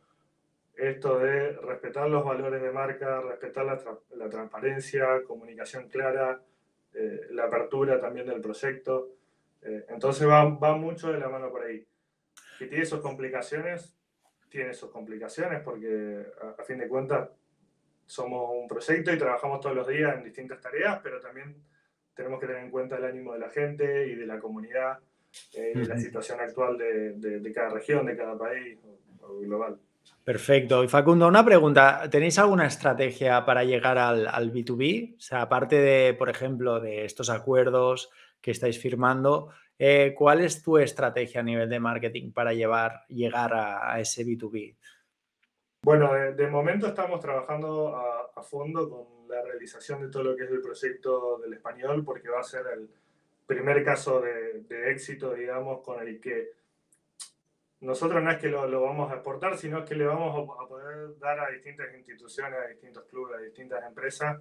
esto 0.77 1.19
de 1.19 1.53
respetar 1.53 2.09
los 2.09 2.25
valores 2.25 2.63
de 2.63 2.71
marca, 2.71 3.21
respetar 3.21 3.65
la, 3.65 3.81
la 4.17 4.29
transparencia, 4.29 5.23
comunicación 5.25 5.89
clara, 5.89 6.41
eh, 6.93 7.29
la 7.31 7.45
apertura 7.45 8.01
también 8.01 8.27
del 8.27 8.41
proyecto. 8.41 9.11
Eh, 9.63 9.87
entonces 9.89 10.29
va, 10.29 10.45
va 10.45 10.77
mucho 10.77 11.13
de 11.13 11.19
la 11.19 11.29
mano 11.29 11.51
por 11.51 11.65
ahí. 11.65 11.85
Que 12.59 12.67
tiene 12.67 12.85
sus 12.85 13.01
complicaciones, 13.01 13.97
tiene 14.49 14.75
sus 14.75 14.91
complicaciones 14.91 15.61
porque 15.63 16.25
a, 16.41 16.61
a 16.61 16.65
fin 16.65 16.79
de 16.79 16.89
cuentas 16.89 17.29
somos 18.07 18.51
un 18.53 18.69
proyecto 18.69 19.13
y 19.13 19.19
trabajamos 19.19 19.61
todos 19.61 19.75
los 19.75 19.89
días 19.89 20.15
en 20.17 20.25
distintas 20.25 20.61
tareas, 20.61 21.01
pero 21.03 21.21
también 21.21 21.57
tenemos 22.14 22.40
que 22.40 22.46
tener 22.46 22.62
en 22.62 22.70
cuenta 22.70 22.96
el 22.96 23.05
ánimo 23.05 23.33
de 23.33 23.40
la 23.40 23.50
gente 23.50 24.07
y 24.09 24.14
de 24.14 24.27
la 24.27 24.38
comunidad 24.38 24.98
eh, 25.55 25.72
y 25.74 25.85
la 25.85 25.98
situación 25.98 26.40
actual 26.40 26.79
de, 26.79 27.12
de, 27.14 27.53
cada 27.53 27.70
región, 27.70 28.07
de 28.07 28.16
cada 28.16 28.38
país 28.38 28.79
o, 29.20 29.40
global. 29.40 29.79
Perfecto. 30.22 30.85
Y 30.85 30.88
Facundo, 30.88 31.27
una 31.29 31.44
pregunta. 31.44 32.09
¿Tenéis 32.11 32.38
alguna 32.38 32.66
estrategia 32.66 33.44
para 33.44 33.64
llegar 33.64 33.98
al, 33.98 34.27
al, 34.27 34.53
B2B? 34.53 35.16
O 35.16 35.20
sea, 35.20 35.42
aparte 35.42 35.77
de, 35.77 36.14
por 36.14 36.29
ejemplo, 36.29 36.81
de 36.81 37.05
estos 37.05 37.31
acuerdos 37.31 38.11
que 38.40 38.50
estáis 38.50 38.79
firmando, 38.79 39.50
eh, 39.79 40.14
¿cuál 40.16 40.40
es 40.40 40.62
tu 40.62 40.79
estrategia 40.79 41.40
a 41.40 41.44
nivel 41.44 41.68
de 41.68 41.81
marketing 41.81 42.33
para 42.33 42.53
llevar, 42.53 43.05
llegar 43.09 43.55
a, 43.55 43.92
a 43.92 44.00
ese 44.00 44.24
B2B? 44.24 44.77
Bueno, 45.85 46.14
de, 46.14 46.46
momento 46.46 46.87
estamos 46.87 47.20
trabajando 47.20 47.94
a, 47.94 48.24
a 48.37 48.42
fondo 48.42 48.88
con 48.88 49.29
la 49.29 49.42
realización 49.42 50.03
de 50.03 50.09
todo 50.09 50.25
lo 50.25 50.37
que 50.37 50.44
es 50.44 50.51
el 50.51 50.61
proyecto 50.61 51.38
del 51.38 51.55
español, 51.55 52.05
porque 52.05 52.29
va 52.29 52.40
a 52.40 52.44
ser 52.44 52.66
el 52.66 52.88
primer 53.47 53.85
caso 53.85 54.20
de, 54.20 54.61
de 54.62 54.90
éxito, 54.90 55.35
digamos, 55.35 55.83
con 55.83 56.01
el 56.07 56.20
que 56.20 56.53
nosotros 57.85 58.23
no 58.23 58.31
es 58.31 58.38
que 58.38 58.49
lo, 58.49 58.66
lo, 58.66 58.81
vamos 58.81 59.11
a 59.11 59.16
exportar, 59.16 59.59
sino 59.59 59.85
que 59.85 59.94
le 59.94 60.07
vamos 60.07 60.49
a, 60.59 60.66
poder 60.66 61.18
dar 61.18 61.38
a 61.38 61.51
distintas 61.51 61.94
instituciones, 61.94 62.59
a 62.59 62.68
distintos 62.68 63.05
clubes, 63.05 63.37
a 63.37 63.42
distintas 63.42 63.85
empresas, 63.85 64.40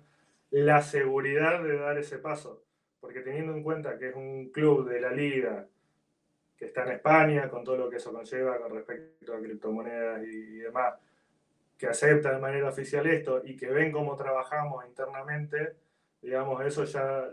la 0.51 0.82
seguridad 0.82 1.62
de 1.62 1.77
dar 1.77 1.97
ese 1.97 2.19
paso. 2.19 2.63
Porque 3.01 3.19
teniendo 3.19 3.53
en 3.53 3.63
cuenta 3.63 3.97
que 3.97 4.10
es 4.10 4.15
un 4.15 4.49
club 4.49 4.89
de 4.89 5.01
la 5.01 5.12
liga 5.12 5.67
que 6.56 6.65
está 6.65 6.84
en 6.84 6.93
España, 6.93 7.49
con 7.49 7.65
todo 7.65 7.75
lo 7.75 7.89
que 7.89 7.97
eso 7.97 8.13
conlleva 8.13 8.58
con 8.60 8.73
respecto 8.73 9.34
a 9.34 9.41
criptomonedas 9.41 10.23
y, 10.23 10.29
y 10.29 10.58
demás, 10.60 10.93
que 11.77 11.88
acepta 11.88 12.31
de 12.31 12.39
manera 12.39 12.69
oficial 12.69 13.05
esto 13.07 13.41
y 13.43 13.55
que 13.55 13.67
ven 13.67 13.91
cómo 13.91 14.15
trabajamos 14.15 14.86
internamente, 14.86 15.75
digamos, 16.21 16.63
eso 16.65 16.83
ya, 16.86 17.29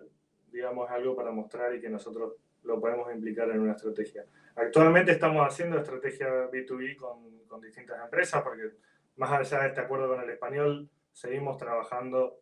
digamos, 0.50 0.88
es 0.88 0.96
algo 0.96 1.14
para 1.14 1.30
mostrar 1.30 1.74
y 1.74 1.80
que 1.80 1.88
nosotros 1.88 2.34
lo 2.62 2.80
podemos 2.80 3.12
implicar 3.12 3.48
en 3.50 3.60
una 3.60 3.72
estrategia. 3.72 4.24
Actualmente 4.56 5.12
estamos 5.12 5.46
haciendo 5.46 5.78
estrategia 5.78 6.50
B2B 6.50 6.96
con, 6.96 7.46
con 7.46 7.60
distintas 7.60 8.02
empresas 8.02 8.42
porque 8.42 8.70
más 9.16 9.32
allá 9.32 9.62
de 9.62 9.68
este 9.68 9.80
acuerdo 9.80 10.08
con 10.08 10.20
el 10.22 10.30
español, 10.30 10.88
seguimos 11.12 11.56
trabajando 11.56 12.40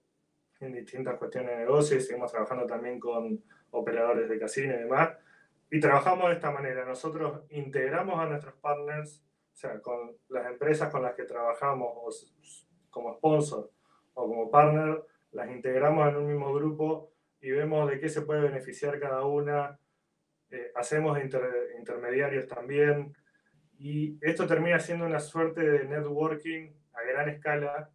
en 0.61 0.73
distintas 0.73 1.17
cuestiones 1.17 1.51
de 1.51 1.65
negocio 1.65 1.97
y 1.97 2.01
seguimos 2.01 2.31
trabajando 2.31 2.67
también 2.67 2.99
con 2.99 3.43
operadores 3.71 4.29
de 4.29 4.39
casino 4.39 4.75
y 4.75 4.79
demás. 4.79 5.11
Y 5.71 5.81
trabajamos 5.81 6.29
de 6.29 6.35
esta 6.35 6.51
manera. 6.51 6.85
Nosotros 6.85 7.43
integramos 7.51 8.19
a 8.19 8.27
nuestros 8.27 8.55
partners 8.55 9.23
o 9.59 9.61
sea, 9.61 9.81
con 9.81 10.17
las 10.29 10.47
empresas 10.47 10.89
con 10.89 11.03
las 11.03 11.17
que 11.17 11.25
trabajamos 11.25 12.33
como 12.91 13.15
sponsor 13.15 13.69
o 14.15 14.29
como 14.29 14.49
partner, 14.53 15.03
las 15.33 15.51
integramos 15.51 16.09
en 16.09 16.15
un 16.15 16.29
mismo 16.29 16.55
grupo 16.55 17.11
y 17.41 17.51
vemos 17.51 17.91
de 17.91 17.99
qué 17.99 18.09
se 18.09 18.23
puede 18.23 18.43
beneficiar 18.43 19.01
cada 19.01 19.25
una. 19.25 19.77
Eh, 20.53 20.71
hacemos 20.77 21.19
intermediarios 21.77 22.47
también. 22.47 23.13
Y 23.81 24.17
esto 24.21 24.47
termina 24.47 24.79
siendo 24.79 25.07
una 25.07 25.19
suerte 25.19 25.69
de 25.69 25.87
networking 25.87 26.71
a 26.93 27.03
gran 27.03 27.29
escala 27.29 27.91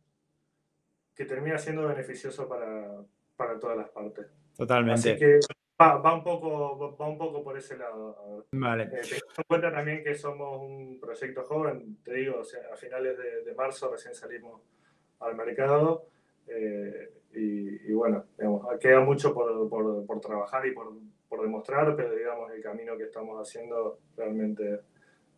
que 1.16 1.24
termina 1.24 1.58
siendo 1.58 1.88
beneficioso 1.88 2.50
para, 2.50 3.06
para 3.38 3.58
todas 3.58 3.78
las 3.78 3.88
partes. 3.88 4.28
Totalmente. 4.58 5.12
Así 5.12 5.18
que 5.18 5.40
Va, 5.84 6.14
un 6.14 6.24
poco, 6.24 6.96
va 6.98 7.08
un 7.08 7.18
poco 7.18 7.44
por 7.44 7.58
ese 7.58 7.78
lado. 7.78 8.46
Vale. 8.52 8.84
Eh, 8.84 9.02
teniendo 9.02 9.26
en 9.38 9.44
cuenta 9.48 9.72
también 9.72 10.04
que 10.04 10.16
somos 10.16 10.62
un 10.62 11.00
proyecto 11.00 11.44
joven, 11.44 11.98
te 12.04 12.14
digo, 12.14 12.40
o 12.40 12.44
sea, 12.44 12.62
a 12.72 12.78
finales 12.78 13.18
de, 13.18 13.44
de, 13.44 13.54
marzo 13.54 13.92
recién 13.92 14.16
salimos 14.16 14.62
al 15.20 15.36
mercado 15.36 16.08
eh, 16.48 17.12
y, 17.34 17.90
y, 17.90 17.94
bueno, 17.94 18.26
digamos, 18.38 18.66
queda 18.80 19.02
mucho 19.02 19.34
por, 19.34 19.70
por, 19.70 20.06
por 20.06 20.20
trabajar 20.20 20.66
y 20.68 20.72
por, 20.72 20.94
por, 21.28 21.42
demostrar, 21.42 21.96
pero 21.96 22.14
digamos, 22.14 22.52
el 22.52 22.62
camino 22.62 22.98
que 22.98 23.04
estamos 23.04 23.40
haciendo 23.40 24.00
realmente 24.16 24.82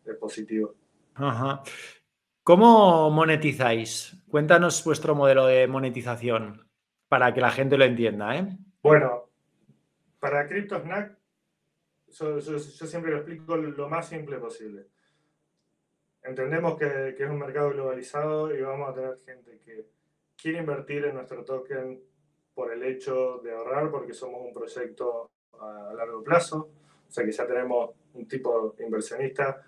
es 0.04 0.16
positivo. 0.16 0.74
Ajá. 1.14 1.62
¿Cómo 2.42 3.10
monetizáis? 3.10 4.22
Cuéntanos 4.28 4.84
vuestro 4.84 5.14
modelo 5.14 5.46
de 5.46 5.66
monetización 5.66 6.68
para 7.08 7.34
que 7.34 7.40
la 7.40 7.50
gente 7.50 7.76
lo 7.76 7.84
entienda. 7.84 8.36
¿eh? 8.36 8.56
Bueno, 8.82 9.25
para 10.26 10.48
CryptoSnack, 10.48 11.16
yo, 12.08 12.40
yo, 12.40 12.56
yo, 12.56 12.86
siempre 12.86 13.12
lo 13.12 13.18
explico 13.18 13.56
lo 13.56 13.88
más 13.88 14.08
simple 14.08 14.38
posible. 14.38 14.88
Entendemos 16.20 16.76
que, 16.76 17.14
que, 17.16 17.22
es 17.22 17.30
un 17.30 17.38
mercado 17.38 17.70
globalizado 17.70 18.52
y 18.52 18.60
vamos 18.60 18.90
a 18.90 18.94
tener 18.94 19.18
gente 19.20 19.60
que 19.64 19.86
quiere 20.36 20.58
invertir 20.58 21.04
en 21.04 21.14
nuestro 21.14 21.44
token 21.44 22.02
por 22.52 22.72
el 22.72 22.82
hecho 22.82 23.38
de 23.38 23.54
ahorrar, 23.54 23.88
porque 23.88 24.12
somos 24.12 24.40
un 24.44 24.52
proyecto 24.52 25.30
a 25.60 25.92
largo 25.96 26.24
plazo, 26.24 26.70
o 27.08 27.12
sea 27.12 27.24
que 27.24 27.30
ya 27.30 27.46
tenemos 27.46 27.90
un 28.14 28.26
tipo 28.26 28.74
inversionista. 28.80 29.62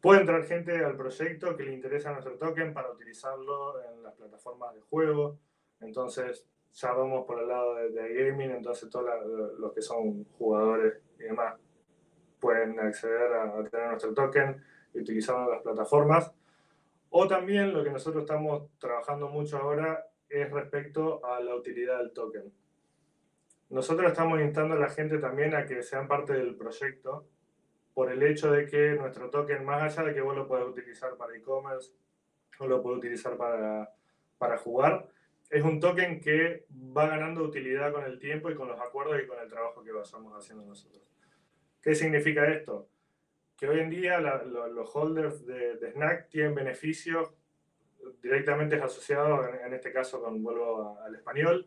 Puede 0.00 0.20
entrar 0.20 0.44
gente 0.44 0.76
al 0.84 0.96
proyecto 0.96 1.56
que 1.56 1.64
le 1.64 1.74
interesa 1.74 2.12
nuestro 2.12 2.38
token 2.38 2.72
para 2.72 2.92
utilizarlo 2.92 3.82
en 3.82 4.00
las 4.04 4.14
plataformas 4.14 4.74
de 4.74 4.80
juego. 4.80 5.40
Entonces, 5.80 6.46
ya 6.72 6.92
vamos 6.92 7.26
por 7.26 7.40
el 7.40 7.48
lado 7.48 7.74
de, 7.74 7.90
de 7.90 8.14
gaming, 8.14 8.50
entonces 8.50 8.88
todos 8.88 9.06
los 9.58 9.72
que 9.72 9.82
son 9.82 10.24
jugadores 10.38 11.00
y 11.18 11.24
demás 11.24 11.54
pueden 12.40 12.78
acceder 12.78 13.32
a, 13.32 13.58
a 13.58 13.64
tener 13.64 13.88
nuestro 13.88 14.14
token 14.14 14.62
y 14.94 15.00
utilizarlo 15.00 15.50
las 15.50 15.62
plataformas. 15.62 16.32
O 17.10 17.26
también 17.26 17.72
lo 17.72 17.82
que 17.82 17.90
nosotros 17.90 18.22
estamos 18.22 18.70
trabajando 18.78 19.28
mucho 19.28 19.58
ahora 19.58 20.06
es 20.28 20.50
respecto 20.50 21.24
a 21.24 21.40
la 21.40 21.54
utilidad 21.54 21.98
del 21.98 22.12
token. 22.12 22.52
Nosotros 23.70 24.10
estamos 24.10 24.40
instando 24.40 24.74
a 24.74 24.78
la 24.78 24.88
gente 24.88 25.18
también 25.18 25.54
a 25.54 25.66
que 25.66 25.82
sean 25.82 26.08
parte 26.08 26.32
del 26.32 26.56
proyecto 26.56 27.26
por 27.92 28.10
el 28.10 28.22
hecho 28.22 28.52
de 28.52 28.66
que 28.66 28.92
nuestro 28.92 29.28
token, 29.28 29.64
más 29.64 29.82
allá 29.82 30.08
de 30.08 30.14
que 30.14 30.20
vos 30.20 30.36
lo 30.36 30.46
puedas 30.46 30.66
utilizar 30.66 31.16
para 31.16 31.36
e-commerce 31.36 31.92
o 32.60 32.66
lo 32.66 32.82
puedes 32.82 32.98
utilizar 32.98 33.36
para, 33.36 33.92
para 34.38 34.56
jugar, 34.58 35.08
es 35.50 35.62
un 35.64 35.80
token 35.80 36.20
que 36.20 36.66
va 36.70 37.08
ganando 37.08 37.42
utilidad 37.42 37.92
con 37.92 38.04
el 38.04 38.18
tiempo 38.18 38.50
y 38.50 38.54
con 38.54 38.68
los 38.68 38.78
acuerdos 38.80 39.20
y 39.22 39.26
con 39.26 39.38
el 39.38 39.48
trabajo 39.48 39.82
que 39.82 39.90
estamos 40.02 40.32
haciendo 40.36 40.64
nosotros. 40.64 41.02
¿Qué 41.80 41.94
significa 41.94 42.46
esto? 42.48 42.88
Que 43.56 43.68
hoy 43.68 43.80
en 43.80 43.90
día 43.90 44.20
la, 44.20 44.42
lo, 44.42 44.68
los 44.68 44.94
holders 44.94 45.46
de, 45.46 45.76
de, 45.76 45.92
Snack 45.92 46.28
tienen 46.28 46.54
beneficios 46.54 47.32
directamente 48.22 48.76
asociados, 48.76 49.48
en, 49.48 49.66
en 49.66 49.74
este 49.74 49.92
caso, 49.92 50.22
con, 50.22 50.42
vuelvo 50.42 50.82
a, 50.82 51.06
al 51.06 51.14
español, 51.14 51.66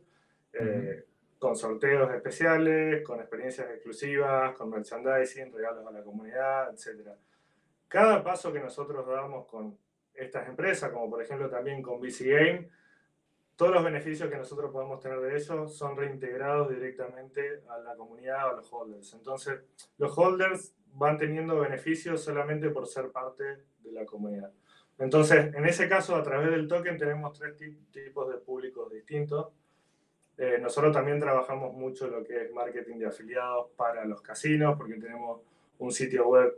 eh, 0.54 0.60
uh 0.60 0.64
-huh. 0.64 1.40
con 1.40 1.56
sorteos 1.56 2.14
especiales, 2.14 3.04
con 3.04 3.20
experiencias 3.20 3.70
exclusivas, 3.72 4.56
con 4.56 4.70
merchandising, 4.70 5.52
regalos 5.52 5.86
a 5.88 5.92
la 5.92 6.04
comunidad, 6.04 6.70
etc. 6.74 7.10
Cada 7.88 8.24
paso 8.24 8.54
que 8.54 8.60
nosotros 8.60 9.06
damos 9.08 9.48
con 9.48 9.78
estas 10.14 10.48
empresas, 10.48 10.92
como 10.92 11.10
por 11.10 11.22
ejemplo 11.22 11.50
también 11.50 11.82
con 11.82 12.00
BC 12.00 12.26
Game, 12.26 12.70
todos 13.62 13.76
los 13.76 13.84
beneficios 13.84 14.28
que 14.28 14.38
nosotros 14.38 14.72
podemos 14.72 15.00
tener 15.00 15.20
de 15.20 15.38
ellos 15.38 15.78
son 15.78 15.96
reintegrados 15.96 16.68
directamente 16.68 17.62
a 17.70 17.78
la 17.78 17.96
comunidad 17.96 18.48
o 18.48 18.50
a 18.50 18.56
los 18.56 18.74
holders. 18.74 19.14
Entonces, 19.14 19.60
los 20.00 20.18
holders 20.18 20.74
van 20.96 21.16
teniendo 21.16 21.60
beneficios 21.60 22.24
solamente 22.24 22.72
por 22.72 22.88
ser 22.88 23.12
parte 23.12 23.44
de 23.84 23.92
la 23.92 24.04
comunidad. 24.04 24.52
Entonces, 24.98 25.54
en 25.54 25.64
ese 25.68 25.88
caso, 25.88 26.16
a 26.16 26.24
través 26.24 26.50
del 26.50 26.68
token 26.68 26.98
tenemos 26.98 27.38
tres 27.38 27.56
tipos 27.92 28.32
de 28.32 28.40
públicos 28.40 28.92
distintos. 28.92 29.50
Eh, 30.40 30.58
nosotros 30.60 30.92
también 30.92 31.20
trabajamos 31.20 31.72
mucho 31.72 32.08
lo 32.08 32.24
que 32.24 32.46
es 32.46 32.52
marketing 32.52 32.98
de 32.98 33.06
afiliados 33.06 33.70
para 33.76 34.06
los 34.06 34.24
casinos, 34.24 34.76
porque 34.76 34.96
tenemos 34.96 35.40
un 35.78 35.92
sitio 35.92 36.28
web 36.30 36.52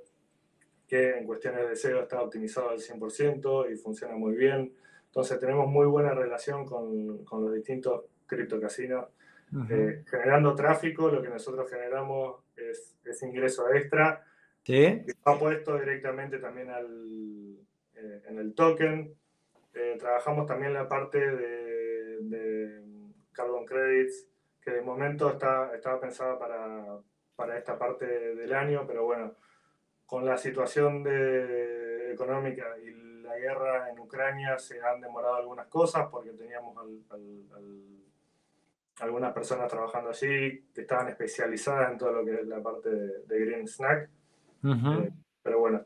que 0.88 1.18
en 1.18 1.26
cuestiones 1.26 1.68
de 1.68 1.76
SEO 1.76 2.04
está 2.04 2.22
optimizado 2.22 2.70
al 2.70 2.80
100% 2.80 3.74
y 3.74 3.76
funciona 3.76 4.16
muy 4.16 4.38
bien. 4.38 4.74
Entonces 5.13 5.39
tenemos 5.39 5.67
muy 5.67 5.86
buena 5.86 6.15
relación 6.15 6.65
con, 6.65 7.23
con 7.23 7.45
los 7.45 7.54
distintos 7.54 8.06
criptocasinos, 8.26 9.10
eh, 9.69 10.04
generando 10.10 10.56
tráfico, 10.56 11.12
lo 11.12 11.21
que 11.21 11.30
nosotros 11.30 11.69
generamos 11.69 12.38
es, 12.56 12.97
es 13.06 13.21
ingreso 13.21 13.71
extra, 13.71 14.26
¿Sí? 14.63 15.04
que 15.06 15.12
está 15.12 15.38
puesto 15.38 15.78
directamente 15.78 16.39
también 16.39 16.71
al, 16.71 17.60
eh, 17.93 18.23
en 18.28 18.39
el 18.39 18.56
token. 18.56 19.13
Eh, 19.76 19.97
trabajamos 19.99 20.47
también 20.47 20.73
la 20.73 20.89
parte 20.89 21.19
de, 21.19 22.17
de, 22.21 22.82
Carbon 23.34 23.67
Credits, 23.67 24.28
que 24.63 24.71
de 24.71 24.82
momento 24.82 25.30
está, 25.30 25.76
estaba 25.76 25.99
pensada 25.99 26.39
para, 26.39 26.97
para 27.36 27.56
esta 27.60 27.78
parte 27.78 28.08
del 28.08 28.52
año, 28.52 28.86
pero 28.88 29.06
bueno, 29.06 29.36
con 30.08 30.26
la 30.26 30.38
situación 30.39 31.04
de, 31.04 32.13
económica 32.13 32.76
y 32.84 33.12
la 33.24 33.38
guerra 33.38 33.90
en 33.90 34.00
Ucrania 34.00 34.60
se 34.60 34.82
han 34.82 35.02
demorado 35.02 35.36
algunas 35.36 35.68
cosas 35.68 36.08
porque 36.12 36.32
teníamos 36.32 36.78
algunas 39.00 39.34
personas 39.34 39.70
trabajando 39.70 40.10
allí 40.10 40.68
que 40.74 40.82
estaban 40.82 41.08
especializadas 41.08 41.92
en 41.92 41.98
todo 41.98 42.12
lo 42.12 42.26
que 42.26 42.36
es 42.36 42.48
la 42.48 42.62
parte 42.62 42.90
de, 42.90 43.46
Green 43.46 43.68
Snack. 43.68 44.10
Eh, 44.64 45.12
pero 45.42 45.60
bueno, 45.60 45.86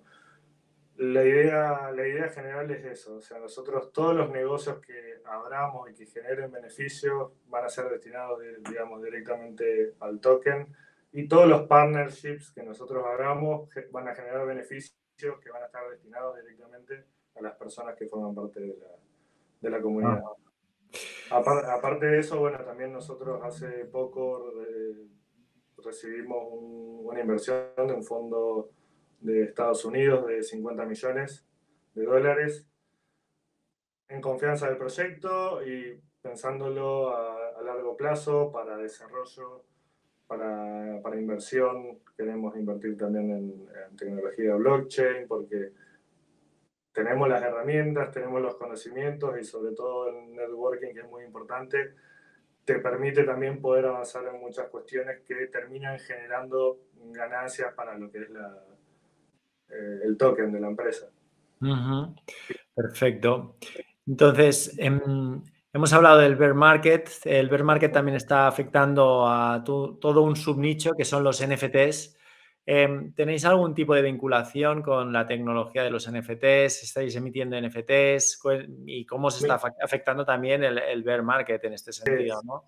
la 0.97 1.23
idea, 1.23 1.91
la 1.91 2.08
idea 2.08 2.30
general 2.30 2.69
es 2.71 2.86
eso. 2.86 3.17
O 3.17 3.21
sea, 3.21 3.39
nosotros 3.39 3.91
todos 3.91 4.15
los 4.15 4.30
negocios 4.32 4.80
que 4.80 5.21
abramos 5.26 5.89
y 5.89 5.93
que 5.93 6.08
generen 6.08 6.52
beneficios 6.52 7.32
van 7.47 7.65
a 7.65 7.69
ser 7.69 7.89
destinados, 7.89 8.41
digamos, 8.67 9.04
directamente 9.04 9.93
al 10.00 10.19
token 10.19 10.76
y 11.12 11.28
todos 11.28 11.47
los 11.47 11.67
partnerships 11.67 12.52
que 12.52 12.63
nosotros 12.63 13.06
hagamos 13.06 13.69
van 13.91 14.08
a 14.08 14.15
generar 14.15 14.45
beneficios 14.45 14.97
que 15.17 15.50
van 15.52 15.63
a 15.63 15.67
estar 15.67 15.89
destinados 15.89 16.36
directamente 16.36 17.06
a 17.38 17.41
las 17.41 17.56
personas 17.56 17.95
que 17.95 18.08
forman 18.08 18.34
parte 18.34 18.60
de 18.60 18.78
la, 18.78 18.88
de 19.62 19.69
la 19.69 19.82
comunidad. 19.82 20.23
Ah. 21.30 21.43
Aparte 21.76 22.06
de 22.06 22.19
eso, 22.19 22.39
bueno, 22.39 22.63
también 22.63 22.93
nosotros 22.93 23.41
hace 23.43 23.86
poco 23.86 24.52
eh, 24.62 25.08
recibimos 25.84 26.45
una 26.52 27.19
inversión 27.19 27.65
de 27.76 27.93
un 27.93 28.04
fondo 28.04 28.69
de 29.19 29.43
Estados 29.43 29.84
Unidos 29.84 30.26
de 30.28 30.41
50 30.41 30.86
millones 30.86 31.45
de 31.95 32.04
dólares 32.06 32.65
en 34.08 34.21
confianza 34.21 34.67
del 34.67 34.78
proyecto 34.78 35.65
y 35.65 36.00
pensándolo 36.21 37.10
a, 37.10 37.58
a 37.58 37.62
largo 37.62 37.97
plazo 37.97 38.52
para 38.52 38.78
desarrollo 38.78 39.65
para, 40.28 41.00
para 41.02 41.19
inversión, 41.19 42.00
queremos 42.15 42.56
invertir 42.58 42.97
también 42.97 43.32
en, 43.32 43.67
tecnología 43.97 44.54
blockchain 44.56 45.28
porque 45.28 45.71
tenemos 46.97 47.29
las 47.29 47.43
herramientas, 47.43 48.10
tenemos 48.10 48.41
los 48.41 48.55
conocimientos 48.55 49.39
y 49.39 49.43
sobre 49.43 49.75
todo 49.75 50.10
el 50.10 50.33
networking 50.36 50.95
que 50.95 51.01
es 51.01 51.07
muy 51.07 51.23
importante, 51.23 51.93
te 52.65 52.79
permite 52.79 53.23
también 53.23 53.62
poder 53.62 53.86
avanzar 53.86 54.25
en 54.25 54.41
muchas 54.41 54.67
cuestiones 54.69 55.21
que 55.27 55.45
terminan 55.45 55.99
generando 55.99 56.79
ganancias 57.12 57.71
para 57.75 57.95
lo 57.95 58.10
que 58.10 58.23
es 58.23 58.29
la, 58.31 58.63
eh, 59.69 59.99
el 60.05 60.17
token 60.17 60.51
de 60.51 60.60
la 60.60 60.69
empresa. 60.69 61.07
Perfecto. 62.73 63.57
Entonces, 64.07 64.75
en, 64.79 64.93
em, 65.05 65.43
Hemos 65.73 65.93
hablado 65.93 66.17
del 66.17 66.36
bear 66.36 66.55
market. 66.55 67.07
El 67.25 67.49
bear 67.49 67.63
market 67.63 67.91
también 67.91 68.15
está 68.15 68.47
afectando 68.47 69.27
a 69.27 69.63
todo 69.63 70.23
un 70.23 70.36
subnicho 70.36 70.93
que 70.97 71.05
son 71.05 71.23
los 71.23 71.39
NFTs. 71.45 72.16
Em, 72.69 73.13
¿Tenéis 73.13 73.45
algún 73.45 73.73
tipo 73.73 73.95
de 73.95 74.01
vinculación 74.01 74.82
con 74.82 75.13
la 75.13 75.25
tecnología 75.25 75.84
de 75.84 75.89
los 75.89 76.06
NFTs? 76.12 76.84
¿Estáis 76.84 77.15
emitiendo 77.15 77.56
NFTs? 77.56 78.41
¿Y 78.86 79.06
cómo 79.06 79.32
se 79.32 79.47
está 79.47 79.58
afectando 79.82 80.25
también 80.25 80.65
el, 80.65 81.01
bear 81.01 81.23
market 81.23 81.63
en 81.63 81.71
este 81.71 81.93
sentido? 81.93 82.41
¿no? 82.43 82.65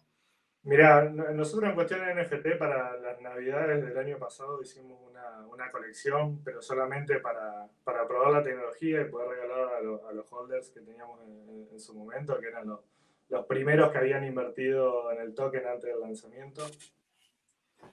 Mira, 0.63 1.03
nosotros 1.09 1.69
en 1.69 1.75
cuestión 1.75 1.99
de 1.99 2.15
NFT 2.15 2.57
para 2.57 2.95
las 2.95 3.19
navidades 3.19 3.85
del 3.85 3.97
año 3.97 4.17
pasado 4.17 4.62
hicimos 4.62 5.01
una, 5.01 5.45
una 5.47 5.69
colección, 5.69 6.41
pero 6.45 6.62
solamente 6.62 7.19
para, 7.19 7.67
para, 7.83 8.07
probar 8.07 8.31
la 8.31 8.43
tecnología 8.43 9.01
y 9.01 9.09
poder 9.09 9.31
regalar 9.31 9.67
a, 9.73 10.13
los 10.13 10.31
holders 10.31 10.69
que 10.69 10.79
teníamos 10.79 11.19
en, 11.23 11.67
en, 11.73 11.79
su 11.79 11.93
momento, 11.93 12.39
que 12.39 12.47
eran 12.47 12.67
los, 12.67 12.79
los 13.27 13.45
primeros 13.47 13.91
que 13.91 13.97
habían 13.97 14.23
invertido 14.23 15.12
en 15.12 15.19
el 15.19 15.33
token 15.33 15.67
antes 15.67 15.91
del 15.91 15.99
lanzamiento. 15.99 16.62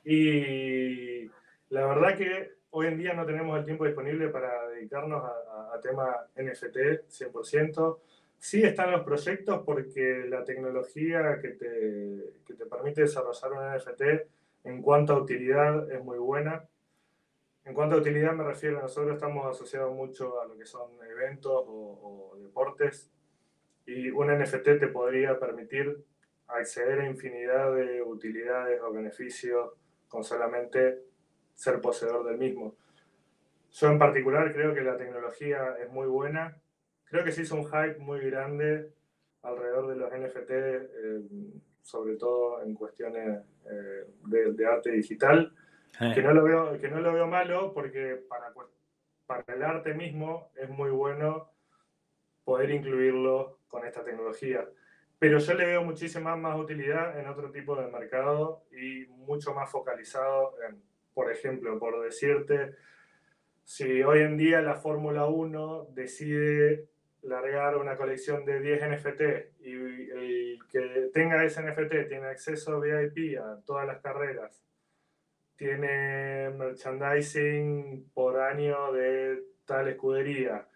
Y 0.05 1.29
la 1.71 1.87
verdad 1.87 2.17
que 2.17 2.57
hoy 2.71 2.87
en 2.87 2.99
día 2.99 3.15
no 3.15 3.25
tenemos 3.27 3.59
el 3.59 3.65
tiempo 3.65 3.85
disponible 3.85 4.29
para 4.29 4.69
dedicarnos 4.69 5.25
a, 5.25 5.75
a, 5.75 5.81
tema 5.81 6.15
NFT 6.37 7.09
100%. 7.09 7.99
Sí 8.39 8.63
están 8.63 8.93
los 8.93 9.03
proyectos 9.03 9.63
porque 9.65 10.27
la 10.29 10.45
tecnología 10.45 11.39
que 11.41 11.49
te, 11.51 12.35
que 12.47 12.55
te 12.55 12.67
permite 12.67 13.03
desarrollar 13.03 13.53
un 13.53 13.77
NFT 13.77 14.03
en 14.65 14.83
cuanto 14.83 15.15
a 15.15 15.23
utilidad 15.23 15.91
es 15.91 16.03
muy 16.05 16.19
buena. 16.19 16.65
En 17.65 17.75
cuanto 17.75 17.97
a 17.97 17.99
utilidad 17.99 18.33
me 18.35 18.45
refiero, 18.45 18.81
nosotros 18.81 19.15
estamos 19.15 19.47
asociados 19.47 19.95
mucho 19.95 20.41
a 20.41 20.47
lo 20.47 20.57
que 20.57 20.67
son 20.67 20.91
eventos 21.11 21.53
o, 21.67 22.33
o 22.33 22.39
deportes 22.39 23.11
y 23.87 24.11
un 24.11 24.29
NFT 24.29 24.79
te 24.79 24.89
podría 24.89 25.39
permitir 25.39 26.05
acceder 26.49 27.01
a 27.01 27.07
infinidad 27.07 27.75
de 27.75 28.03
utilidades 28.03 28.81
o 28.83 28.93
beneficios 28.93 29.71
con 30.09 30.23
solamente 30.23 31.07
ser 31.57 31.81
poseedor 31.81 32.25
del 32.25 32.39
mismo. 32.39 32.77
Yo 33.73 33.89
en 33.89 33.99
particular 33.99 34.53
creo 34.53 34.75
que 34.75 34.83
la 34.83 34.97
tecnología 34.97 35.75
es 35.83 35.91
muy 35.91 36.07
buena. 36.07 36.57
Creo 37.05 37.25
que 37.25 37.33
se 37.33 37.43
hizo 37.43 37.57
un 37.57 37.65
hype 37.65 37.99
muy 37.99 38.21
grande 38.31 38.93
alrededor 39.43 39.89
de 39.89 39.97
los 39.97 40.13
NFT, 40.13 40.51
eh, 40.51 41.23
sobre 41.83 42.17
todo 42.17 42.63
en 42.63 42.75
cuestiones 42.75 43.43
eh, 43.71 44.07
de, 44.27 44.67
arte 44.67 44.91
digital, 44.93 45.53
eh. 46.01 46.13
que, 46.15 46.23
no 46.23 46.33
lo 46.33 46.45
veo, 46.45 46.79
que 46.79 46.89
no 46.89 47.01
lo 47.01 47.13
veo 47.13 47.27
malo 47.27 47.73
porque 47.73 48.23
para, 48.29 48.53
para 49.27 49.55
el 49.55 49.63
arte 49.63 49.95
mismo 49.95 50.51
es 50.57 50.69
muy 50.69 50.91
bueno 50.91 51.53
poder 52.45 52.71
incluirlo 52.71 53.61
con 53.69 53.87
esta 53.87 54.05
tecnología. 54.05 54.69
Pero 55.19 55.39
yo 55.39 55.55
le 55.55 55.65
veo 55.65 55.83
muchísima 55.83 56.37
más 56.37 56.59
utilidad 56.59 57.19
en 57.19 57.29
otro 57.29 57.51
tipo 57.51 57.77
de 57.77 57.87
mercado 57.89 58.65
y 58.73 59.07
mucho 59.07 59.55
más 59.55 59.71
focalizado 59.71 60.55
en, 60.69 60.83
por 61.17 61.33
ejemplo, 61.33 61.79
por 61.79 62.05
decirte, 62.05 62.75
si 63.65 64.03
hoy 64.03 64.21
en 64.21 64.37
día 64.37 64.61
la 64.61 64.75
Fórmula 64.75 65.25
1 65.25 65.89
decide 65.93 66.91
largar 67.23 67.79
una 67.79 67.97
colección 67.97 68.45
de 68.45 68.61
10 68.61 68.91
NFT 68.91 69.23
y 69.61 69.73
el 70.11 70.59
que 70.71 71.11
tenga 71.15 71.43
ese 71.43 71.63
NFT 71.63 72.09
tiene 72.11 72.27
acceso 72.27 72.83
VIP 72.83 73.41
a 73.41 73.63
todas 73.65 73.87
las 73.87 74.03
carreras, 74.03 74.63
tiene 75.57 76.51
merchandising 76.51 78.11
por 78.13 78.39
año 78.39 78.93
de 78.93 79.43
tal 79.65 79.89
escudería, 79.89 80.69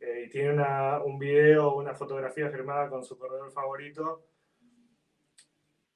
eh, 0.00 0.24
y 0.26 0.28
tiene 0.28 0.54
una, 0.54 1.04
un 1.04 1.20
video 1.20 1.68
o 1.68 1.78
una 1.78 1.94
fotografía 1.94 2.50
firmada 2.50 2.90
con 2.90 3.04
su 3.04 3.16
corredor 3.16 3.52
favorito, 3.52 4.26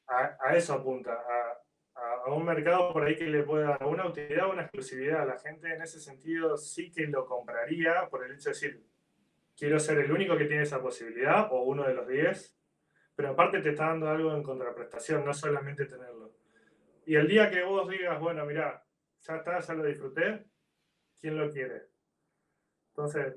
a, 0.07 0.37
a 0.41 0.55
eso 0.55 0.75
apunta, 0.75 1.15
a, 1.15 1.58
a, 2.29 2.35
un 2.35 2.45
mercado 2.45 2.93
por 2.93 3.05
ahí 3.05 3.17
que 3.17 3.25
le 3.25 3.43
pueda 3.43 3.69
dar 3.69 3.85
una 3.87 4.07
utilidad, 4.07 4.51
una 4.51 4.63
exclusividad. 4.63 5.23
a 5.23 5.25
La 5.25 5.39
gente 5.39 5.73
en 5.73 5.83
ese 5.83 6.01
sentido 6.01 6.57
sí 6.57 6.91
que 6.91 7.07
lo 7.07 7.27
compraría 7.27 8.09
por 8.09 8.25
el 8.25 8.33
hecho 8.33 8.51
de 8.51 8.55
decir, 8.55 8.85
quiero 9.57 9.79
ser 9.79 9.99
el 9.99 10.13
único 10.13 10.37
que 10.37 10.45
tiene 10.45 10.63
esa 10.63 10.81
posibilidad 10.81 11.49
o 11.53 11.63
uno 11.63 11.85
de 11.85 11.95
los 11.95 12.07
10, 12.07 12.59
pero 13.15 13.31
aparte 13.31 13.61
te 13.61 13.71
está 13.71 13.87
dando 13.87 14.09
algo 14.09 14.35
en 14.35 14.43
contraprestación, 14.43 15.25
no 15.25 15.35
solamente 15.35 15.87
tenerlo. 15.87 16.33
Y 17.07 17.17
el 17.17 17.27
día 17.27 17.51
que 17.51 17.63
vos 17.63 17.89
digas, 17.89 18.21
bueno, 18.21 18.45
mira, 18.45 18.85
ya 19.21 19.37
está, 19.37 19.59
ya 19.59 19.75
lo 19.75 19.85
disfruté, 19.85 20.45
¿quién 21.19 21.37
lo 21.37 21.51
quiere? 21.51 21.87
Entonces, 22.91 23.35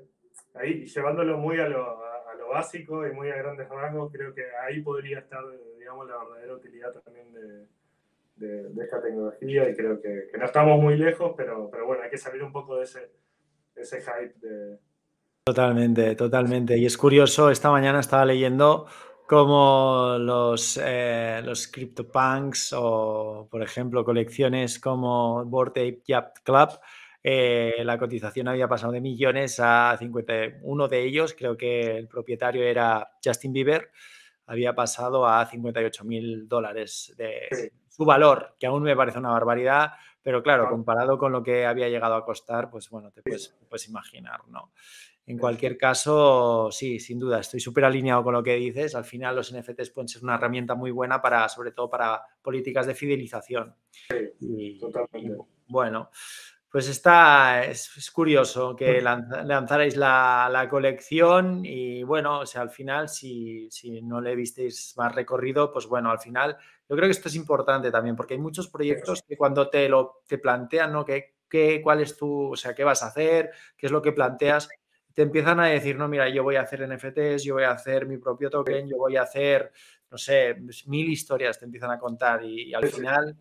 ahí 0.54 0.84
llevándolo 0.84 1.38
muy 1.38 1.58
a 1.58 1.68
lo, 1.68 2.04
a, 2.04 2.34
lo, 2.34 2.48
básico 2.48 3.06
y 3.06 3.12
muy 3.12 3.30
a 3.30 3.36
grandes 3.36 3.68
rasgos, 3.68 4.12
creo 4.12 4.34
que 4.34 4.44
ahí 4.56 4.82
podría 4.82 5.20
estar, 5.20 5.42
digamos, 5.78 6.06
la 6.06 6.18
verdadera 6.18 6.54
utilidad 6.54 6.92
también 6.92 7.32
de, 7.32 7.66
de, 8.36 8.70
esta 8.82 9.02
tecnología 9.02 9.68
y 9.68 9.74
creo 9.74 10.00
que, 10.00 10.28
que, 10.30 10.38
no 10.38 10.44
estamos 10.44 10.80
muy 10.80 10.96
lejos, 10.96 11.34
pero, 11.36 11.68
pero 11.70 11.86
bueno, 11.86 12.02
hay 12.02 12.10
que 12.10 12.18
salir 12.18 12.42
un 12.42 12.52
poco 12.52 12.76
de 12.76 12.84
ese, 12.84 13.10
ese 13.76 14.00
hype 14.00 14.34
de... 14.46 14.78
Totalmente, 15.44 16.14
totalmente. 16.14 16.76
Y 16.76 16.86
es 16.86 16.96
curioso, 16.96 17.50
esta 17.50 17.70
mañana 17.70 18.00
estaba 18.00 18.24
leyendo 18.24 18.86
como 19.26 20.16
los, 20.18 20.78
eh, 20.82 21.40
los 21.44 21.66
CryptoPunks 21.68 22.74
o, 22.76 23.48
por 23.50 23.62
ejemplo, 23.62 24.04
colecciones 24.04 24.78
como 24.78 25.44
Bored 25.44 25.70
Ape 25.70 26.02
Yacht 26.06 26.38
Club, 26.44 26.78
eh, 27.24 27.82
la 27.84 27.98
cotización 27.98 28.48
había 28.48 28.68
pasado 28.68 28.92
de 28.92 29.00
millones 29.00 29.60
a 29.60 29.96
50. 29.98 30.32
Uno 30.62 30.88
de 30.88 31.02
ellos, 31.02 31.34
creo 31.34 31.56
que 31.56 31.96
el 31.96 32.08
propietario 32.08 32.64
era 32.64 33.12
Justin 33.24 33.52
Bieber, 33.52 33.90
había 34.46 34.74
pasado 34.74 35.26
a 35.26 35.46
58 35.46 36.04
mil 36.04 36.48
dólares 36.48 37.14
de 37.16 37.72
su 37.92 38.04
valor, 38.04 38.56
que 38.58 38.66
aún 38.66 38.82
me 38.82 38.96
parece 38.96 39.18
una 39.18 39.30
barbaridad, 39.30 39.92
pero 40.22 40.42
claro, 40.42 40.68
comparado 40.70 41.18
con 41.18 41.30
lo 41.30 41.42
que 41.42 41.66
había 41.66 41.88
llegado 41.88 42.14
a 42.14 42.24
costar, 42.24 42.70
pues 42.70 42.88
bueno, 42.88 43.10
te 43.10 43.22
puedes, 43.22 43.54
te 43.58 43.66
puedes 43.66 43.86
imaginar, 43.88 44.40
¿no? 44.48 44.72
En 45.26 45.38
cualquier 45.38 45.76
caso, 45.76 46.70
sí, 46.72 46.98
sin 46.98 47.18
duda, 47.18 47.40
estoy 47.40 47.60
súper 47.60 47.84
alineado 47.84 48.24
con 48.24 48.34
lo 48.34 48.42
que 48.42 48.56
dices. 48.56 48.94
Al 48.96 49.04
final 49.04 49.36
los 49.36 49.52
NFTs 49.54 49.90
pueden 49.90 50.08
ser 50.08 50.22
una 50.24 50.34
herramienta 50.34 50.74
muy 50.74 50.90
buena 50.90 51.22
para, 51.22 51.48
sobre 51.48 51.70
todo 51.70 51.88
para 51.88 52.22
políticas 52.42 52.86
de 52.86 52.94
fidelización. 52.94 53.74
Sí, 54.40 54.78
totalmente. 54.80 55.36
bueno, 55.68 56.10
pues 56.72 56.88
está, 56.88 57.66
es, 57.66 58.10
curioso 58.10 58.74
que 58.74 59.02
lanzarais 59.02 59.94
la, 59.94 60.66
colección 60.70 61.66
y 61.66 62.02
bueno, 62.02 62.40
o 62.40 62.46
sea, 62.46 62.62
al 62.62 62.70
final, 62.70 63.10
si, 63.10 63.70
si, 63.70 64.00
no 64.00 64.22
le 64.22 64.34
visteis 64.34 64.94
más 64.96 65.14
recorrido, 65.14 65.70
pues 65.70 65.86
bueno, 65.86 66.10
al 66.10 66.18
final, 66.18 66.56
yo 66.88 66.96
creo 66.96 67.08
que 67.08 67.12
esto 67.12 67.28
es 67.28 67.34
importante 67.36 67.90
también, 67.90 68.16
porque 68.16 68.32
hay 68.32 68.40
muchos 68.40 68.68
proyectos 68.68 69.22
que 69.22 69.36
cuando 69.36 69.68
te 69.68 69.86
lo 69.86 70.22
te 70.26 70.38
plantean, 70.38 70.94
¿no? 70.94 71.04
¿Qué, 71.04 71.34
qué, 71.46 71.82
¿Cuál 71.82 72.00
es 72.00 72.16
tu, 72.16 72.52
o 72.52 72.56
sea, 72.56 72.74
qué 72.74 72.84
vas 72.84 73.02
a 73.02 73.08
hacer? 73.08 73.50
¿Qué 73.76 73.84
es 73.84 73.92
lo 73.92 74.00
que 74.00 74.12
planteas? 74.12 74.70
te 75.14 75.20
empiezan 75.20 75.60
a 75.60 75.66
decir, 75.66 75.96
no, 75.96 76.08
mira, 76.08 76.28
yo 76.30 76.42
voy 76.42 76.56
a 76.56 76.62
hacer 76.62 76.88
NFTs, 76.88 77.44
yo 77.44 77.54
voy 77.54 77.64
a 77.64 77.72
hacer 77.72 78.06
mi 78.06 78.16
propio 78.16 78.48
token, 78.48 78.88
yo 78.88 78.96
voy 78.96 79.16
a 79.16 79.22
hacer, 79.22 79.70
no 80.10 80.16
sé, 80.16 80.56
pues, 80.64 80.86
mil 80.86 81.10
historias 81.10 81.58
te 81.58 81.66
empiezan 81.66 81.90
a 81.90 81.98
contar 81.98 82.42
y, 82.42 82.72
al 82.72 82.88
final 82.88 83.36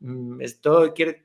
mm, 0.00 0.40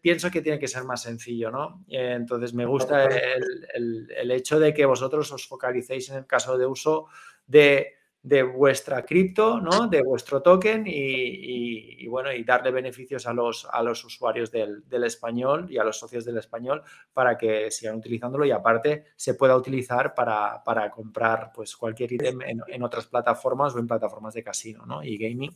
pienso 0.02 0.32
que 0.32 0.42
tiene 0.42 0.60
que 0.60 0.68
ser 0.68 0.84
más 0.84 1.02
sencillo, 1.02 1.52
¿no? 1.52 1.84
Entonces 1.88 2.54
me 2.54 2.66
gusta 2.66 3.06
el, 3.06 4.08
el, 4.16 4.32
hecho 4.32 4.60
de 4.60 4.74
que 4.74 4.86
vosotros 4.86 5.32
os 5.32 5.48
focalicéis 5.48 6.10
en 6.10 6.18
el 6.18 6.26
caso 6.28 6.58
de 6.58 6.66
uso 6.66 7.08
de 7.48 7.96
de 8.26 8.42
vuestra 8.42 9.06
cripto, 9.06 9.62
¿no? 9.62 9.88
de 9.88 10.02
vuestro 10.02 10.42
token 10.42 10.86
y, 10.88 12.08
bueno, 12.08 12.34
y 12.34 12.44
darle 12.44 12.72
beneficios 12.72 13.28
a 13.28 13.34
los, 13.34 13.68
a 13.72 13.84
los 13.84 14.04
usuarios 14.04 14.52
del, 14.52 14.84
español 15.04 15.68
y 15.70 15.78
a 15.78 15.84
los 15.84 16.00
socios 16.00 16.26
del 16.26 16.40
español 16.40 16.82
para 17.14 17.38
que 17.38 17.70
sigan 17.70 17.98
utilizándolo 17.98 18.44
y 18.44 18.50
aparte 18.50 19.06
se 19.16 19.36
pueda 19.36 19.56
utilizar 19.56 20.16
para, 20.16 20.90
comprar 20.92 21.52
pues, 21.54 21.76
cualquier 21.78 22.14
ítem 22.14 22.40
en, 22.42 22.82
otras 22.84 23.06
plataformas 23.06 23.76
o 23.76 23.80
en 23.80 23.86
plataformas 23.86 24.34
de 24.34 24.44
casino 24.44 24.88
¿no? 24.88 25.04
y 25.04 25.18
gaming. 25.20 25.56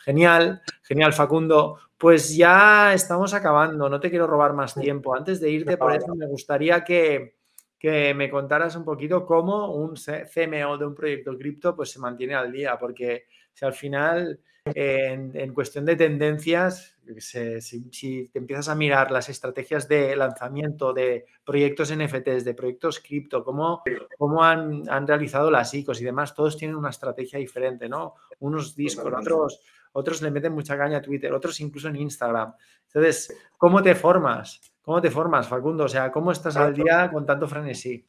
Genial, 0.00 0.62
genial 0.82 1.12
Facundo. 1.12 1.78
Pues 2.00 2.34
ya 2.34 2.94
estamos 2.94 3.34
acabando, 3.34 3.86
no 3.90 4.00
te 4.00 4.08
quiero 4.08 4.26
robar 4.26 4.54
más 4.54 4.74
tiempo. 4.74 5.14
Antes 5.14 5.38
de 5.38 5.50
irte, 5.50 5.76
por 5.76 5.94
eso 5.94 6.14
me 6.14 6.26
gustaría 6.26 6.82
que, 6.82 7.36
que 7.78 8.14
me 8.14 8.30
contaras 8.30 8.74
un 8.74 8.86
poquito 8.86 9.26
cómo 9.26 9.74
un 9.74 9.96
CMO 9.96 10.78
de 10.78 10.86
un 10.86 10.94
proyecto 10.94 11.36
cripto 11.36 11.76
pues 11.76 11.90
se 11.90 11.98
mantiene 11.98 12.34
al 12.34 12.50
día, 12.50 12.78
porque 12.78 13.26
si 13.52 13.66
al 13.66 13.74
final 13.74 14.40
en, 14.64 15.54
cuestión 15.54 15.84
de 15.84 15.96
tendencias, 15.96 16.96
si, 17.18 18.28
te 18.28 18.38
empiezas 18.38 18.68
a 18.68 18.74
mirar 18.74 19.10
las 19.10 19.28
estrategias 19.28 19.88
de 19.88 20.14
lanzamiento 20.16 20.92
de 20.92 21.26
proyectos 21.44 21.94
NFTs, 21.94 22.44
de 22.44 22.54
proyectos 22.54 23.00
cripto, 23.00 23.44
cómo, 23.44 23.82
cómo 24.18 24.44
han, 24.44 24.88
han, 24.88 25.06
realizado 25.06 25.50
las 25.50 25.72
ICOs 25.72 26.00
y 26.00 26.04
demás, 26.04 26.34
todos 26.34 26.56
tienen 26.56 26.76
una 26.76 26.90
estrategia 26.90 27.38
diferente, 27.38 27.88
¿no? 27.88 28.14
Unos 28.40 28.76
Discord, 28.76 29.14
otros, 29.14 29.60
otros 29.92 30.22
le 30.22 30.30
meten 30.30 30.52
mucha 30.52 30.76
caña 30.76 30.98
a 30.98 31.02
Twitter, 31.02 31.32
otros 31.32 31.58
incluso 31.60 31.88
en 31.88 31.96
Instagram. 31.96 32.54
Entonces, 32.86 33.36
¿cómo 33.56 33.82
te 33.82 33.94
formas? 33.94 34.60
¿Cómo 34.82 35.00
te 35.00 35.10
formas, 35.10 35.48
Facundo? 35.48 35.84
O 35.84 35.88
sea, 35.88 36.10
¿cómo 36.10 36.32
estás 36.32 36.56
al 36.56 36.74
día 36.74 37.10
con 37.12 37.26
tanto 37.26 37.46
frenesí? 37.46 38.06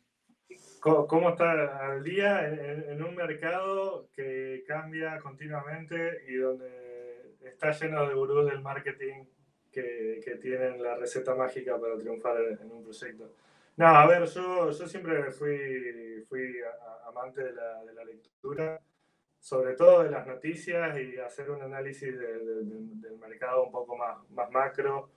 ¿Cómo, 0.82 1.30
estás 1.30 1.70
al 1.80 2.04
día 2.04 2.48
en, 2.48 3.04
un 3.04 3.16
mercado 3.16 4.10
que 4.16 4.64
cambia 4.68 5.20
continuamente 5.20 6.24
y 6.28 6.38
donde 6.38 7.36
está 7.44 7.70
lleno 7.70 8.10
de 8.10 8.16
gurús 8.16 8.50
del 8.50 8.62
marketing 8.62 9.26
que, 9.72 10.20
que, 10.26 10.38
tienen 10.38 10.82
la 10.82 10.96
receta 10.96 11.36
mágica 11.36 11.80
para 11.80 12.00
triunfar 12.00 12.36
en, 12.60 12.72
un 12.72 12.84
proyecto? 12.84 13.32
No, 13.78 13.86
a 13.86 14.08
ver, 14.08 14.26
yo, 14.26 14.72
yo 14.72 14.88
siempre 14.88 15.30
fui, 15.32 16.26
fui 16.28 16.56
amante 17.08 17.44
de 17.44 17.54
la, 17.54 17.84
de 17.84 17.94
la, 17.94 18.04
lectura, 18.04 18.82
sobre 19.40 19.76
todo 19.76 20.02
de 20.02 20.10
las 20.10 20.26
noticias 20.26 20.98
y 21.00 21.16
hacer 21.18 21.52
un 21.52 21.62
análisis 21.62 22.18
del 22.18 23.18
mercado 23.20 23.66
un 23.66 23.72
poco 23.72 23.96
más, 23.96 24.18
más 24.32 24.50
macro 24.50 25.12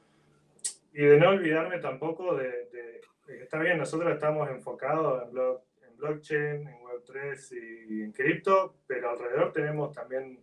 y 0.93 1.05
de 1.05 1.19
no 1.19 1.31
olvidarme 1.31 1.79
tampoco 1.79 2.37
de, 2.37 3.01
está 3.29 3.59
bien, 3.59 3.79
nosotros 3.79 4.13
estamos 4.13 4.49
enfocados 4.51 5.23
en, 5.23 5.89
en 5.89 5.97
blockchain, 5.97 6.69
en 6.69 6.81
Web3 6.83 7.87
y 7.89 8.03
en 8.03 8.13
cripto, 8.13 8.77
pero 8.87 9.11
alrededor 9.11 9.53
tenemos 9.53 9.93
también 9.93 10.41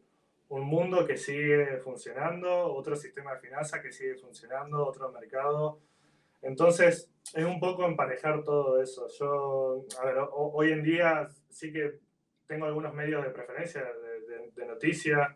un 0.50 0.64
mundo 0.64 1.06
que 1.06 1.18
sigue 1.18 1.78
funcionando, 1.78 2.74
otro 2.74 2.96
sistema 2.96 3.34
de 3.34 3.40
finanzas 3.40 3.82
que 3.82 3.92
sigue 3.92 4.16
funcionando, 4.16 4.86
otro 4.86 5.12
mercado. 5.12 5.80
Entonces, 6.42 7.10
es 7.34 7.46
un 7.46 7.60
poco 7.60 7.86
emparejar 7.86 8.44
todo 8.44 8.82
eso. 8.82 9.08
Yo, 9.18 9.86
a 10.00 10.06
ver, 10.06 10.18
hoy 10.32 10.72
en 10.72 10.84
día 10.84 11.30
sí 11.50 11.72
que 11.72 12.00
tengo 12.48 12.66
algunos 12.66 12.94
medios 12.94 13.24
de 13.24 13.30
preferencia 13.30 13.82
de, 13.82 14.52
de 14.54 14.66
noticias, 14.66 15.30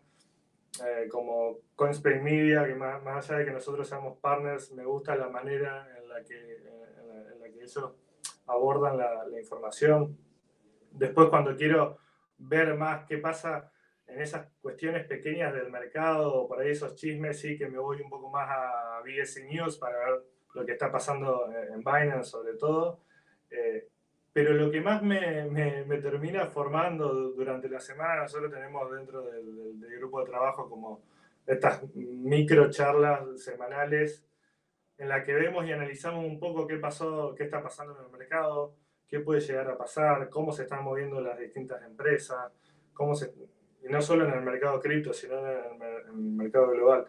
eh, 0.84 1.08
como 1.08 1.58
Coinspace 1.74 2.20
Media, 2.20 2.66
que 2.66 2.74
más, 2.74 3.02
más, 3.02 3.28
allá 3.30 3.38
de 3.40 3.44
que 3.46 3.52
nosotros 3.52 3.88
seamos 3.88 4.18
partners, 4.18 4.72
me 4.72 4.84
gusta 4.84 5.16
la 5.16 5.28
manera 5.28 5.88
en 5.98 6.08
la 6.08 6.22
que, 6.22 6.56
en 6.56 7.40
la, 7.40 7.48
que 7.48 7.62
ellos 7.62 7.94
abordan 8.46 8.98
la, 8.98 9.38
información. 9.38 10.16
Después, 10.90 11.28
cuando 11.28 11.56
quiero 11.56 11.98
ver 12.38 12.74
más 12.74 13.06
qué 13.06 13.18
pasa 13.18 13.70
en 14.06 14.20
esas 14.20 14.48
cuestiones 14.60 15.06
pequeñas 15.06 15.54
del 15.54 15.70
mercado, 15.70 16.34
o 16.34 16.48
por 16.48 16.60
ahí 16.60 16.70
esos 16.70 16.94
chismes, 16.94 17.40
sí 17.40 17.56
que 17.56 17.68
me 17.68 17.78
voy 17.78 18.00
un 18.00 18.10
poco 18.10 18.30
más 18.30 18.48
a 18.50 19.00
BS 19.04 19.44
News 19.44 19.78
para 19.78 19.98
ver 19.98 20.24
lo 20.54 20.64
que 20.64 20.72
está 20.72 20.90
pasando 20.90 21.50
en 21.52 21.78
Binance 21.78 22.30
sobre 22.30 22.54
todo. 22.54 23.00
Eh, 23.50 23.88
pero 24.36 24.52
lo 24.52 24.70
que 24.70 24.82
más 24.82 25.02
me, 25.02 25.46
me, 25.46 25.96
termina 25.96 26.44
formando 26.44 27.30
durante 27.30 27.70
la 27.70 27.80
semana, 27.80 28.20
nosotros 28.20 28.52
tenemos 28.52 28.92
dentro 28.92 29.22
del, 29.22 29.80
grupo 29.98 30.20
de 30.20 30.26
trabajo 30.26 30.68
como 30.68 31.00
estas 31.46 31.82
micro 31.94 32.68
charlas 32.68 33.42
semanales 33.42 34.26
en 34.98 35.08
la 35.08 35.24
que 35.24 35.32
vemos 35.32 35.64
y 35.64 35.72
analizamos 35.72 36.22
un 36.22 36.38
poco 36.38 36.66
qué 36.66 36.76
pasó, 36.76 37.34
qué 37.34 37.44
está 37.44 37.62
pasando 37.62 37.98
en 37.98 38.04
el 38.04 38.10
mercado, 38.10 38.74
qué 39.08 39.20
puede 39.20 39.40
llegar 39.40 39.70
a 39.70 39.78
pasar, 39.78 40.28
cómo 40.28 40.52
se 40.52 40.64
están 40.64 40.84
moviendo 40.84 41.18
las 41.22 41.38
distintas 41.38 41.82
empresas, 41.82 42.52
cómo 42.92 43.14
se, 43.14 43.32
y 43.82 43.88
no 43.88 44.02
solo 44.02 44.26
en 44.26 44.34
el 44.34 44.42
mercado 44.42 44.78
cripto, 44.80 45.14
sino 45.14 45.38
en 45.38 45.82
el, 45.82 46.12
mercado 46.12 46.72
global. 46.72 47.06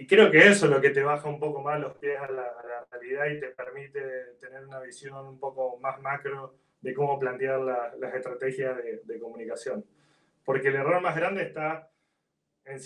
Y 0.00 0.06
creo 0.06 0.30
que 0.30 0.38
eso 0.46 0.66
es 0.66 0.70
lo 0.70 0.80
que 0.80 0.90
te 0.90 1.02
baja 1.02 1.28
un 1.28 1.40
poco 1.40 1.60
más 1.60 1.80
los 1.80 1.96
pies 1.96 2.16
a 2.20 2.30
la, 2.30 2.42
a 2.42 2.64
la 2.64 2.86
realidad 2.88 3.26
y 3.26 3.40
te 3.40 3.48
permite 3.48 4.00
tener 4.40 4.64
una 4.64 4.78
visión 4.78 5.26
un 5.26 5.40
poco 5.40 5.76
más 5.80 6.00
macro 6.00 6.54
de 6.80 6.94
cómo 6.94 7.18
plantear 7.18 7.58
las 7.58 8.14
estrategias 8.14 8.76
de, 9.04 9.18
comunicación. 9.18 9.84
Porque 10.44 10.68
el 10.68 10.76
error 10.76 11.00
más 11.00 11.16
grande 11.16 11.42
está 11.42 11.90
en, 12.64 12.78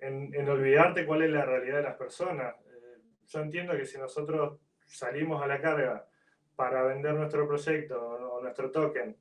en, 0.00 0.34
en, 0.34 0.48
olvidarte 0.48 1.06
cuál 1.06 1.22
es 1.22 1.30
la 1.30 1.44
realidad 1.44 1.76
de 1.76 1.82
las 1.84 1.96
personas. 1.96 2.56
Eh, 2.66 2.98
yo 3.28 3.40
entiendo 3.40 3.76
que 3.76 3.86
si 3.86 3.98
nosotros 3.98 4.58
salimos 4.86 5.40
a 5.40 5.46
la 5.46 5.60
carga 5.60 6.04
para 6.56 6.82
vender 6.82 7.14
nuestro 7.14 7.46
proyecto 7.46 8.04
o, 8.04 8.42
nuestro 8.42 8.72
token, 8.72 9.16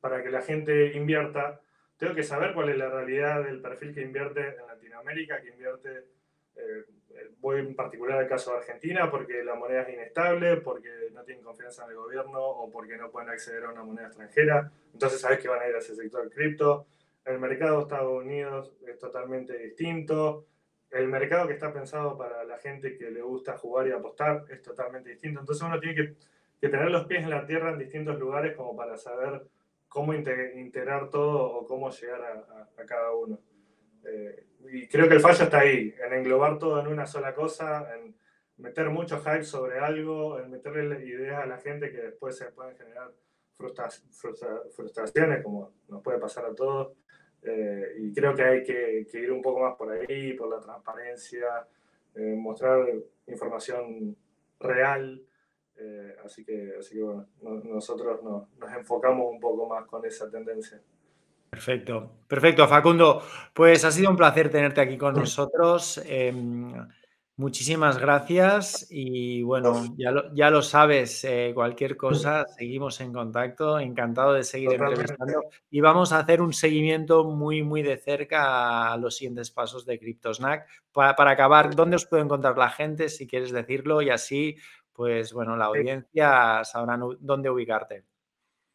para 0.00 0.24
que 0.24 0.30
la 0.30 0.42
gente 0.42 0.92
invierta, 0.96 1.60
tengo 1.96 2.16
que 2.16 2.24
saber 2.24 2.52
cuál 2.52 2.70
es 2.70 2.78
la 2.78 2.88
realidad 2.88 3.44
del 3.44 3.62
perfil 3.62 3.94
que 3.94 4.02
invierte 4.02 4.56
en 4.56 4.66
Latinoamérica, 4.66 5.40
que 5.40 5.50
invierte 5.50 6.15
voy 7.40 7.60
en 7.60 7.74
particular 7.74 8.18
al 8.18 8.28
caso 8.28 8.52
de 8.52 8.58
Argentina 8.58 9.10
porque 9.10 9.44
la 9.44 9.54
moneda 9.54 9.82
es 9.82 9.94
inestable, 9.94 10.56
porque 10.58 10.90
no 11.12 11.22
tienen 11.24 11.44
confianza 11.44 11.84
en 11.84 11.90
el 11.90 11.96
gobierno 11.96 12.40
o 12.40 12.70
porque 12.70 12.96
no 12.96 13.10
pueden 13.10 13.30
acceder 13.30 13.64
a 13.64 13.70
una 13.70 13.84
moneda 13.84 14.08
extranjera. 14.08 14.70
Entonces 14.92 15.20
sabes 15.20 15.38
que 15.38 15.48
van 15.48 15.60
a 15.60 15.68
ir 15.68 15.74
a 15.74 15.78
ese 15.78 15.94
sector 15.94 16.30
cripto. 16.30 16.86
El 17.24 17.38
mercado 17.38 17.76
de 17.76 17.82
Estados 17.82 18.22
Unidos 18.22 18.72
es 18.86 18.98
totalmente 18.98 19.56
distinto. 19.58 20.46
El 20.90 21.08
mercado 21.08 21.48
que 21.48 21.54
está 21.54 21.72
pensado 21.72 22.16
para 22.16 22.44
la 22.44 22.58
gente 22.58 22.96
que 22.96 23.10
le 23.10 23.22
gusta 23.22 23.56
jugar 23.58 23.88
y 23.88 23.92
apostar 23.92 24.44
es 24.48 24.62
totalmente 24.62 25.10
distinto. 25.10 25.40
Entonces 25.40 25.66
uno 25.66 25.78
tiene 25.80 26.16
que, 26.60 26.68
tener 26.68 26.90
los 26.90 27.06
pies 27.06 27.22
en 27.22 27.30
la 27.30 27.46
tierra 27.46 27.70
en 27.70 27.78
distintos 27.78 28.18
lugares 28.18 28.56
como 28.56 28.74
para 28.74 28.96
saber 28.96 29.42
cómo 29.88 30.14
integrar 30.14 31.10
todo 31.10 31.44
o 31.44 31.66
cómo 31.66 31.90
llegar 31.90 32.22
a, 32.22 32.82
a 32.82 32.86
cada 32.86 33.12
uno. 33.12 33.38
Eh, 34.04 34.46
y 34.72 34.88
creo 34.88 35.08
que 35.08 35.14
el 35.14 35.20
fallo 35.20 35.44
está 35.44 35.60
ahí, 35.60 35.94
en 36.04 36.12
englobar 36.12 36.58
todo 36.58 36.80
en 36.80 36.86
una 36.86 37.06
sola 37.06 37.34
cosa, 37.34 37.94
en 37.94 38.14
meter 38.58 38.88
mucho 38.90 39.18
hype 39.20 39.44
sobre 39.44 39.78
algo, 39.78 40.38
en 40.38 40.50
meterle 40.50 41.04
ideas 41.06 41.42
a 41.42 41.46
la 41.46 41.58
gente 41.58 41.90
que 41.90 41.98
después 41.98 42.36
se 42.36 42.46
pueden 42.46 42.76
generar 42.76 43.12
frustraciones, 43.56 45.42
como 45.42 45.72
nos 45.88 46.02
puede 46.02 46.18
pasar 46.18 46.46
a 46.46 46.54
todos. 46.54 46.96
Eh, 47.42 47.96
y 47.98 48.12
creo 48.12 48.34
que 48.34 48.42
hay 48.42 48.62
que, 48.64 49.06
ir 49.12 49.32
un 49.32 49.42
poco 49.42 49.60
más 49.60 49.76
por 49.76 49.92
ahí, 49.92 50.32
por 50.32 50.48
la 50.48 50.60
transparencia, 50.60 51.66
eh, 52.14 52.34
mostrar 52.36 52.86
información 53.26 54.16
real. 54.58 55.22
Eh, 55.78 56.16
así, 56.24 56.42
que, 56.44 56.74
así 56.78 56.94
que 56.94 57.02
bueno, 57.02 57.28
nosotros 57.64 58.22
nos 58.22 58.72
enfocamos 58.72 59.30
un 59.30 59.38
poco 59.38 59.66
más 59.66 59.84
con 59.86 60.04
esa 60.06 60.30
tendencia. 60.30 60.80
Perfecto, 61.50 62.10
perfecto, 62.26 62.68
Facundo. 62.68 63.22
Pues 63.54 63.84
ha 63.84 63.90
sido 63.90 64.10
un 64.10 64.16
placer 64.16 64.50
tenerte 64.50 64.80
aquí 64.80 64.98
con 64.98 65.14
nosotros. 65.14 66.00
Em, 66.04 66.72
muchísimas 67.36 67.98
gracias 67.98 68.86
y 68.90 69.42
bueno, 69.42 69.94
ya 69.96 70.10
lo, 70.10 70.34
ya 70.34 70.50
lo 70.50 70.62
sabes, 70.62 71.24
eh, 71.24 71.52
cualquier 71.54 71.96
cosa, 71.96 72.46
seguimos 72.46 73.00
en 73.00 73.12
contacto, 73.12 73.78
encantado 73.78 74.32
de 74.32 74.42
seguir 74.42 74.72
entrevistando 74.72 75.42
y 75.70 75.80
vamos 75.80 76.12
a 76.12 76.20
hacer 76.20 76.40
un 76.40 76.52
seguimiento 76.52 77.24
muy, 77.24 77.62
muy 77.62 77.82
de 77.82 77.98
cerca 77.98 78.92
a 78.92 78.96
los 78.96 79.16
siguientes 79.16 79.50
pasos 79.50 79.86
de 79.86 79.98
CryptoSnack. 79.98 80.66
Para, 80.92 81.14
para 81.14 81.32
acabar, 81.32 81.74
¿dónde 81.74 81.96
os 81.96 82.06
puede 82.06 82.22
encontrar 82.22 82.56
la 82.58 82.70
gente 82.70 83.08
si 83.08 83.26
quieres 83.26 83.52
decirlo? 83.52 84.02
Y 84.02 84.10
así, 84.10 84.56
pues 84.92 85.32
bueno, 85.32 85.56
la 85.56 85.66
audiencia 85.66 86.64
sabrá 86.64 86.98
dónde 87.20 87.50
ubicarte. 87.50 88.04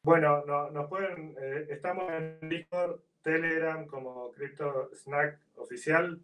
Bueno, 0.04 0.43
no, 0.47 0.72
nos 0.72 0.89
pueden, 0.89 1.36
eh, 1.39 1.68
estamos 1.70 2.12
en 2.12 2.39
Discord, 2.49 3.02
Telegram 3.22 3.86
como 3.86 4.32
Crypto 4.32 4.89
Snack 4.95 5.39
Oficial. 5.58 6.20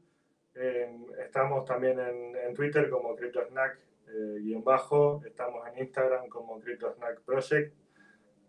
estamos 1.23 1.63
también 1.65 1.99
en, 1.99 2.55
Twitter 2.55 2.89
como 2.89 3.15
Crypto 3.15 3.45
Snack 3.45 3.77
eh, 4.07 4.39
guion 4.39 4.63
bajo. 4.63 5.21
Estamos 5.23 5.67
en 5.67 5.77
Instagram 5.77 6.27
como 6.27 6.59
Crypto 6.59 6.91
Snack 6.91 7.21
Project. 7.21 7.75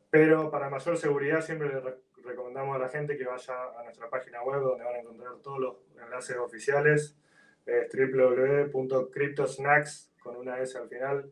Pero 0.09 0.51
para 0.51 0.71
mayor 0.71 0.97
seguridad 0.97 1.43
siempre 1.43 1.69
le 1.69 1.83
recomendamos 2.25 2.77
a 2.77 2.79
la 2.79 2.89
gente 2.89 3.19
que 3.19 3.25
vaya 3.25 3.55
a 3.79 3.83
nuestra 3.85 4.09
página 4.09 4.43
web 4.43 4.63
donde 4.63 4.85
van 4.85 4.95
a 4.95 5.01
encontrar 5.01 5.35
todos 5.43 5.61
los 5.61 5.77
enlaces 6.03 6.39
oficiales. 6.39 7.19
Es 7.67 7.91
www.cryptosnacks 7.93 10.11
con 10.23 10.37
una 10.37 10.59
S 10.61 10.79
al 10.79 10.89
final, 10.89 11.31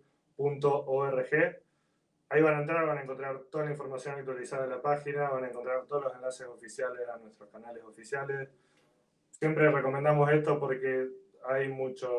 Ahí 2.29 2.43
van 2.43 2.57
a 2.57 2.61
entrar, 2.61 2.87
van 2.87 2.99
a 2.99 3.03
encontrar 3.03 3.39
toda 3.51 3.65
la 3.65 3.71
información 3.71 4.17
actualizada 4.17 4.65
en 4.65 4.71
la 4.71 4.83
página, 4.83 5.31
van 5.31 5.45
a 5.45 5.49
encontrar 5.49 5.87
todos 5.87 6.05
los 6.05 6.15
enlaces 6.15 6.47
oficiales 6.47 7.09
a 7.09 7.19
nuestros 7.19 7.49
canales 7.51 7.85
oficiales. 7.85 8.49
Siempre 9.31 9.71
recomendamos 9.71 10.33
esto 10.33 10.59
porque 10.59 11.09
hay 11.45 11.69
mucho, 11.69 12.11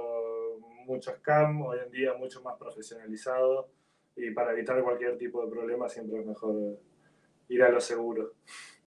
mucho 0.86 1.12
scam 1.12 1.62
hoy 1.62 1.80
en 1.86 1.92
día, 1.92 2.14
mucho 2.14 2.42
más 2.42 2.56
profesionalizado 2.58 3.70
y 4.16 4.32
para 4.32 4.54
evitar 4.54 4.82
cualquier 4.82 5.18
tipo 5.18 5.44
de 5.44 5.52
problema 5.52 5.90
siempre 5.90 6.20
es 6.20 6.26
mejor 6.26 6.56
ir 7.50 7.64
a 7.64 7.70
lo 7.70 7.82
seguro. 7.82 8.34